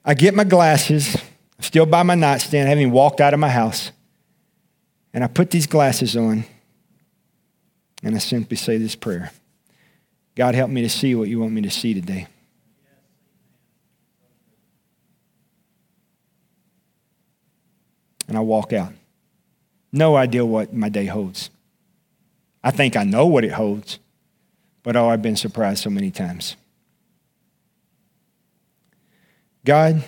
I 0.05 0.15
get 0.15 0.37
my 0.37 0.45
glasses, 0.45 1.17
still 1.59 1.87
by 1.87 2.05
my 2.05 2.15
nightstand, 2.15 2.69
having 2.69 2.93
walked 2.93 3.21
out 3.21 3.35
of 3.35 3.41
my 3.41 3.51
house, 3.51 3.91
and 5.13 5.25
I 5.25 5.27
put 5.27 5.51
these 5.51 5.67
glasses 5.67 6.17
on, 6.17 6.45
and 8.05 8.15
I 8.15 8.19
simply 8.19 8.57
say 8.57 8.79
this 8.79 8.95
prayer. 8.95 9.33
God, 10.37 10.55
help 10.55 10.71
me 10.71 10.83
to 10.83 10.89
see 10.89 11.15
what 11.15 11.29
you 11.29 11.41
want 11.41 11.53
me 11.53 11.63
to 11.63 11.71
see 11.71 11.95
today. 11.95 12.29
And 18.29 18.37
I 18.37 18.41
walk 18.41 18.73
out. 18.75 18.93
No 19.93 20.15
idea 20.15 20.45
what 20.45 20.75
my 20.75 20.91
day 20.91 21.07
holds. 21.07 21.49
I 22.63 22.71
think 22.71 22.97
I 22.97 23.05
know 23.05 23.27
what 23.27 23.45
it 23.45 23.53
holds, 23.53 23.99
but 24.83 24.95
oh, 24.95 25.09
I've 25.09 25.23
been 25.23 25.37
surprised 25.37 25.83
so 25.83 25.89
many 25.89 26.11
times. 26.11 26.57
God, 29.65 30.03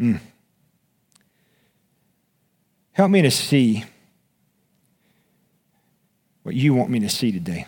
mm, 0.00 0.18
help 2.92 3.10
me 3.10 3.22
to 3.22 3.30
see 3.30 3.84
what 6.42 6.54
you 6.54 6.74
want 6.74 6.90
me 6.90 7.00
to 7.00 7.08
see 7.08 7.30
today. 7.30 7.66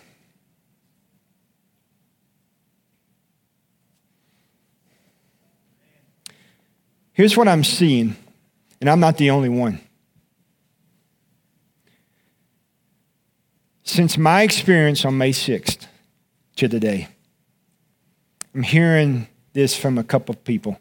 Here's 7.17 7.35
what 7.35 7.47
I'm 7.47 7.63
seeing, 7.63 8.15
and 8.79 8.87
I'm 8.87 8.99
not 8.99 9.17
the 9.17 9.31
only 9.31 9.49
one. 9.49 9.79
Since 13.81 14.19
my 14.19 14.43
experience 14.43 15.03
on 15.03 15.17
May 15.17 15.31
6th 15.31 15.87
to 16.57 16.67
today, 16.67 17.07
I'm 18.53 18.61
hearing 18.61 19.27
this 19.53 19.75
from 19.75 19.97
a 19.97 20.03
couple 20.03 20.35
of 20.35 20.43
people. 20.43 20.79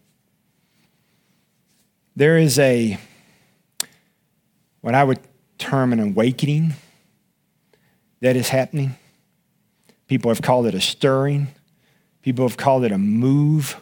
There 2.15 2.37
is 2.37 2.59
a, 2.59 2.99
what 4.83 4.95
I 4.95 5.05
would 5.05 5.21
term 5.57 5.95
an 5.95 6.01
awakening 6.01 6.75
that 8.21 8.37
is 8.37 8.51
happening. 8.51 8.95
People 10.07 10.31
have 10.31 10.43
called 10.43 10.67
it 10.67 10.75
a 10.75 10.83
stirring, 10.83 11.49
people 12.21 12.47
have 12.47 12.59
called 12.59 12.85
it 12.85 12.93
a 12.93 12.99
move 12.99 13.81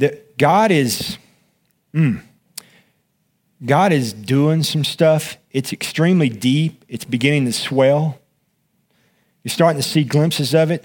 that 0.00 0.38
God 0.38 0.70
is, 0.70 1.18
mm, 1.94 2.22
God 3.64 3.92
is 3.92 4.14
doing 4.14 4.62
some 4.62 4.82
stuff. 4.82 5.36
It's 5.50 5.72
extremely 5.72 6.30
deep. 6.30 6.84
It's 6.88 7.04
beginning 7.04 7.44
to 7.44 7.52
swell. 7.52 8.18
You're 9.44 9.50
starting 9.50 9.80
to 9.80 9.86
see 9.86 10.04
glimpses 10.04 10.54
of 10.54 10.70
it. 10.70 10.84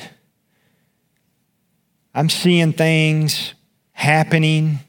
I'm 2.14 2.30
seeing 2.30 2.74
things 2.74 3.54
happening 3.94 4.80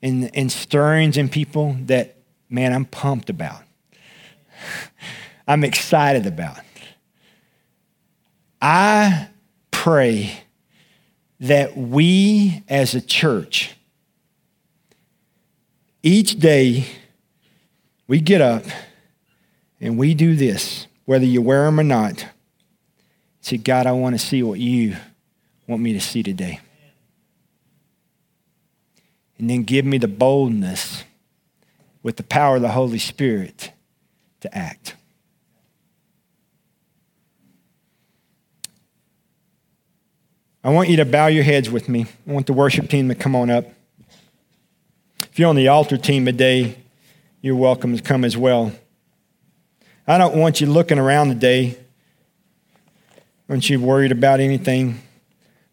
and, 0.00 0.30
and 0.34 0.50
stirrings 0.50 1.16
in 1.16 1.28
people 1.28 1.76
that, 1.86 2.16
man, 2.48 2.72
I'm 2.72 2.84
pumped 2.84 3.30
about. 3.30 3.62
I'm 5.48 5.64
excited 5.64 6.26
about. 6.26 6.58
I 8.60 9.28
pray 9.72 10.42
that 11.42 11.76
we 11.76 12.62
as 12.68 12.94
a 12.94 13.00
church, 13.00 13.74
each 16.00 16.38
day 16.38 16.86
we 18.06 18.20
get 18.20 18.40
up 18.40 18.62
and 19.80 19.98
we 19.98 20.14
do 20.14 20.36
this, 20.36 20.86
whether 21.04 21.24
you 21.24 21.42
wear 21.42 21.64
them 21.64 21.80
or 21.80 21.82
not. 21.82 22.26
Say, 23.40 23.56
God, 23.56 23.88
I 23.88 23.92
want 23.92 24.14
to 24.14 24.24
see 24.24 24.44
what 24.44 24.60
you 24.60 24.96
want 25.66 25.82
me 25.82 25.92
to 25.94 26.00
see 26.00 26.22
today. 26.22 26.60
And 29.36 29.50
then 29.50 29.64
give 29.64 29.84
me 29.84 29.98
the 29.98 30.06
boldness 30.06 31.02
with 32.04 32.18
the 32.18 32.22
power 32.22 32.56
of 32.56 32.62
the 32.62 32.68
Holy 32.68 33.00
Spirit 33.00 33.72
to 34.42 34.56
act. 34.56 34.94
I 40.64 40.70
want 40.70 40.88
you 40.88 40.96
to 40.98 41.04
bow 41.04 41.26
your 41.26 41.42
heads 41.42 41.70
with 41.70 41.88
me. 41.88 42.06
I 42.28 42.32
want 42.32 42.46
the 42.46 42.52
worship 42.52 42.88
team 42.88 43.08
to 43.08 43.16
come 43.16 43.34
on 43.34 43.50
up. 43.50 43.66
If 45.22 45.38
you're 45.38 45.48
on 45.48 45.56
the 45.56 45.68
altar 45.68 45.96
team 45.96 46.24
today, 46.24 46.76
you're 47.40 47.56
welcome 47.56 47.96
to 47.96 48.02
come 48.02 48.24
as 48.24 48.36
well. 48.36 48.70
I 50.06 50.18
don't 50.18 50.36
want 50.36 50.60
you 50.60 50.68
looking 50.68 50.98
around 50.98 51.30
today. 51.30 51.78
Aren't 53.48 53.68
you 53.68 53.80
worried 53.80 54.12
about 54.12 54.38
anything? 54.38 55.00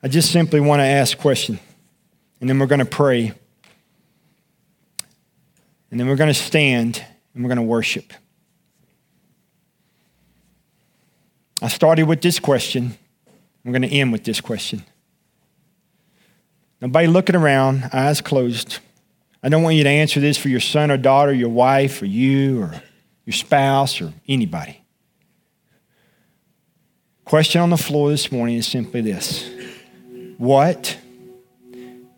I 0.01 0.07
just 0.07 0.31
simply 0.31 0.59
want 0.59 0.79
to 0.79 0.85
ask 0.85 1.17
a 1.17 1.21
question, 1.21 1.59
and 2.41 2.49
then 2.49 2.57
we're 2.57 2.65
going 2.65 2.79
to 2.79 2.85
pray. 2.85 3.33
And 5.91 5.99
then 5.99 6.07
we're 6.07 6.15
going 6.15 6.29
to 6.29 6.39
stand 6.39 7.03
and 7.33 7.43
we're 7.43 7.49
going 7.49 7.57
to 7.57 7.63
worship. 7.63 8.13
I 11.61 11.67
started 11.67 12.03
with 12.03 12.21
this 12.21 12.39
question. 12.39 12.97
I'm 13.69 13.73
going 13.73 13.87
to 13.87 13.95
end 13.95 14.11
with 14.11 14.23
this 14.23 14.41
question. 14.41 14.83
Nobody 16.81 17.05
looking 17.05 17.35
around, 17.35 17.87
eyes 17.93 18.19
closed. 18.19 18.79
I 19.43 19.49
don't 19.49 19.61
want 19.61 19.75
you 19.75 19.83
to 19.83 19.89
answer 19.89 20.19
this 20.19 20.39
for 20.39 20.49
your 20.49 20.59
son 20.59 20.89
or 20.89 20.97
daughter, 20.97 21.31
your 21.31 21.49
wife, 21.49 22.01
or 22.01 22.07
you, 22.07 22.63
or 22.63 22.81
your 23.25 23.33
spouse, 23.33 24.01
or 24.01 24.11
anybody. 24.27 24.81
Question 27.25 27.61
on 27.61 27.69
the 27.69 27.77
floor 27.77 28.09
this 28.09 28.31
morning 28.31 28.55
is 28.55 28.65
simply 28.65 29.01
this 29.01 29.47
What 30.39 30.97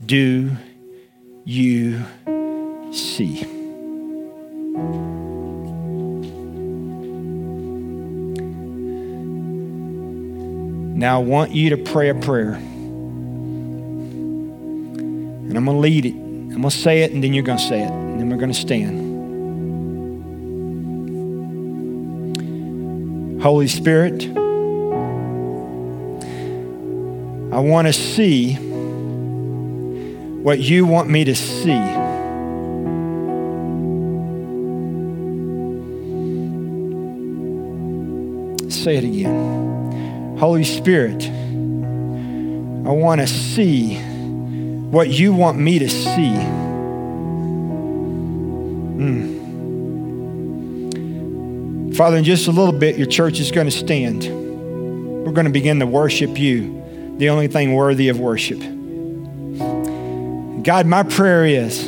do 0.06 0.52
you 1.44 2.06
see? 2.94 3.44
Now, 11.02 11.20
I 11.20 11.24
want 11.24 11.52
you 11.52 11.72
to 11.72 11.78
pray 11.78 12.10
a 12.10 12.14
prayer. 12.14 12.54
And 12.54 12.78
I'm 15.58 15.66
going 15.66 15.78
to 15.78 15.82
lead 15.82 16.06
it. 16.06 16.14
I'm 16.14 16.50
going 16.50 16.62
to 16.62 16.70
say 16.70 17.02
it, 17.02 17.12
and 17.12 17.24
then 17.24 17.34
you're 17.34 17.44
going 17.44 17.58
to 17.58 17.64
say 17.64 17.82
it. 17.82 17.90
And 17.90 18.20
then 18.20 18.30
we're 18.30 18.38
going 18.38 18.52
to 18.52 18.60
stand. 18.60 19.02
Holy 23.42 23.68
Spirit, 23.68 24.26
I 27.52 27.60
want 27.62 27.88
to 27.88 27.94
see 27.94 28.54
what 30.44 30.60
you 30.60 30.86
want 30.86 31.10
me 31.10 31.24
to 31.24 31.34
see. 31.34 31.82
Say 38.70 38.98
it 38.98 39.04
again. 39.04 39.71
Holy 40.42 40.64
Spirit, 40.64 41.24
I 41.24 42.90
want 42.90 43.22
to 43.22 43.28
see 43.28 43.96
what 43.96 45.08
you 45.08 45.34
want 45.34 45.60
me 45.60 45.78
to 45.78 45.88
see. 45.88 46.34
Mm. 48.98 49.38
Father, 51.96 52.18
in 52.18 52.24
just 52.24 52.48
a 52.48 52.52
little 52.52 52.74
bit, 52.74 52.98
your 52.98 53.06
church 53.06 53.40
is 53.40 53.52
going 53.52 53.68
to 53.68 53.72
stand. 53.72 54.24
We're 55.24 55.32
going 55.32 55.46
to 55.46 55.52
begin 55.52 55.80
to 55.80 55.86
worship 55.86 56.40
you, 56.40 57.16
the 57.20 57.30
only 57.30 57.48
thing 57.48 57.76
worthy 57.76 58.10
of 58.10 58.20
worship. 58.20 58.58
God, 60.64 60.88
my 60.88 61.04
prayer 61.04 61.46
is 61.46 61.86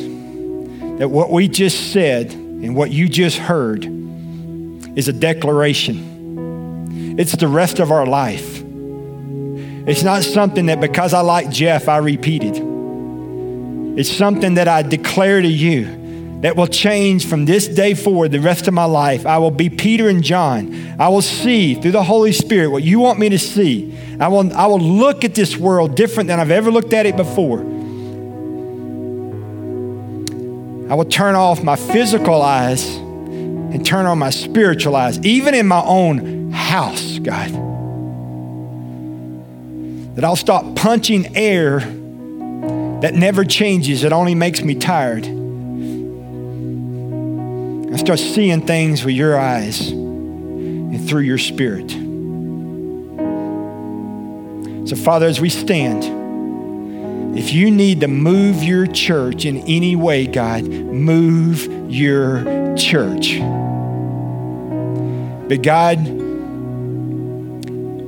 that 1.00 1.10
what 1.10 1.32
we 1.32 1.48
just 1.48 1.92
said 1.92 2.32
and 2.32 2.76
what 2.76 2.92
you 2.92 3.08
just 3.08 3.36
heard 3.36 3.84
is 4.96 5.08
a 5.08 5.12
declaration. 5.12 6.13
It's 7.16 7.36
the 7.36 7.48
rest 7.48 7.78
of 7.78 7.92
our 7.92 8.06
life. 8.06 8.62
It's 9.86 10.02
not 10.02 10.24
something 10.24 10.66
that 10.66 10.80
because 10.80 11.14
I 11.14 11.20
like 11.20 11.50
Jeff, 11.50 11.88
I 11.88 11.98
repeated. 11.98 12.56
It's 13.96 14.10
something 14.10 14.54
that 14.54 14.66
I 14.66 14.82
declare 14.82 15.40
to 15.40 15.48
you 15.48 16.40
that 16.40 16.56
will 16.56 16.66
change 16.66 17.26
from 17.26 17.44
this 17.44 17.68
day 17.68 17.94
forward 17.94 18.32
the 18.32 18.40
rest 18.40 18.66
of 18.66 18.74
my 18.74 18.84
life. 18.84 19.24
I 19.26 19.38
will 19.38 19.52
be 19.52 19.70
Peter 19.70 20.08
and 20.08 20.24
John. 20.24 20.96
I 20.98 21.08
will 21.08 21.22
see 21.22 21.74
through 21.74 21.92
the 21.92 22.02
Holy 22.02 22.32
Spirit 22.32 22.70
what 22.70 22.82
you 22.82 22.98
want 22.98 23.18
me 23.18 23.28
to 23.28 23.38
see. 23.38 23.96
I 24.18 24.28
will, 24.28 24.52
I 24.52 24.66
will 24.66 24.80
look 24.80 25.24
at 25.24 25.34
this 25.34 25.56
world 25.56 25.94
different 25.94 26.26
than 26.26 26.40
I've 26.40 26.50
ever 26.50 26.70
looked 26.70 26.92
at 26.92 27.06
it 27.06 27.16
before. 27.16 27.60
I 30.90 30.94
will 30.94 31.06
turn 31.06 31.34
off 31.34 31.62
my 31.62 31.76
physical 31.76 32.42
eyes 32.42 32.96
and 32.96 33.86
turn 33.86 34.06
on 34.06 34.18
my 34.18 34.30
spiritual 34.30 34.96
eyes, 34.96 35.18
even 35.20 35.54
in 35.54 35.66
my 35.66 35.82
own 35.82 36.33
house, 36.74 37.20
God. 37.20 37.52
That 40.16 40.24
I'll 40.24 40.34
stop 40.34 40.74
punching 40.74 41.36
air 41.36 41.78
that 41.78 43.14
never 43.14 43.44
changes, 43.44 44.02
it 44.02 44.12
only 44.12 44.34
makes 44.34 44.60
me 44.62 44.74
tired. 44.74 45.24
I 47.92 47.96
start 47.96 48.18
seeing 48.18 48.66
things 48.66 49.04
with 49.04 49.14
your 49.14 49.38
eyes 49.38 49.90
and 49.90 51.08
through 51.08 51.20
your 51.20 51.38
spirit. 51.38 51.92
So, 54.88 54.96
Father, 54.96 55.26
as 55.26 55.40
we 55.40 55.50
stand, 55.50 56.02
if 57.38 57.52
you 57.52 57.70
need 57.70 58.00
to 58.00 58.08
move 58.08 58.64
your 58.64 58.88
church 58.88 59.44
in 59.44 59.58
any 59.58 59.94
way, 59.94 60.26
God, 60.26 60.64
move 60.64 61.66
your 61.88 62.74
church. 62.76 63.38
But, 65.48 65.62
God, 65.62 66.23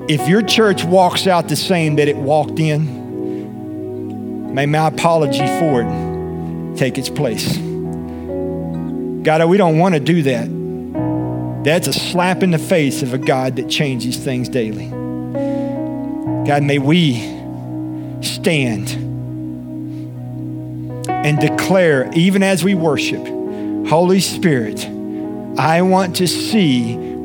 if 0.08 0.28
your 0.28 0.42
church 0.42 0.84
walks 0.84 1.26
out 1.26 1.48
the 1.48 1.56
same 1.56 1.96
that 1.96 2.06
it 2.08 2.16
walked 2.16 2.60
in, 2.60 4.54
may 4.54 4.66
my 4.66 4.88
apology 4.88 5.46
for 5.58 5.82
it 5.82 6.76
take 6.76 6.98
its 6.98 7.08
place. 7.08 7.56
God, 7.56 9.44
we 9.48 9.56
don't 9.56 9.78
want 9.78 9.94
to 9.94 10.00
do 10.00 10.22
that. 10.22 11.64
That's 11.64 11.88
a 11.88 11.92
slap 11.92 12.44
in 12.44 12.52
the 12.52 12.58
face 12.58 13.02
of 13.02 13.12
a 13.12 13.18
God 13.18 13.56
that 13.56 13.68
changes 13.68 14.16
things 14.16 14.48
daily. 14.48 14.88
God, 16.46 16.62
may 16.62 16.78
we 16.78 17.14
stand 18.22 18.88
and 21.08 21.40
declare, 21.40 22.08
even 22.14 22.44
as 22.44 22.62
we 22.62 22.76
worship, 22.76 23.26
Holy 23.88 24.20
Spirit, 24.20 24.86
I 25.58 25.82
want 25.82 26.14
to 26.16 26.28
see 26.28 27.05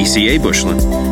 TCA 0.00 0.40
Bushland. 0.40 1.09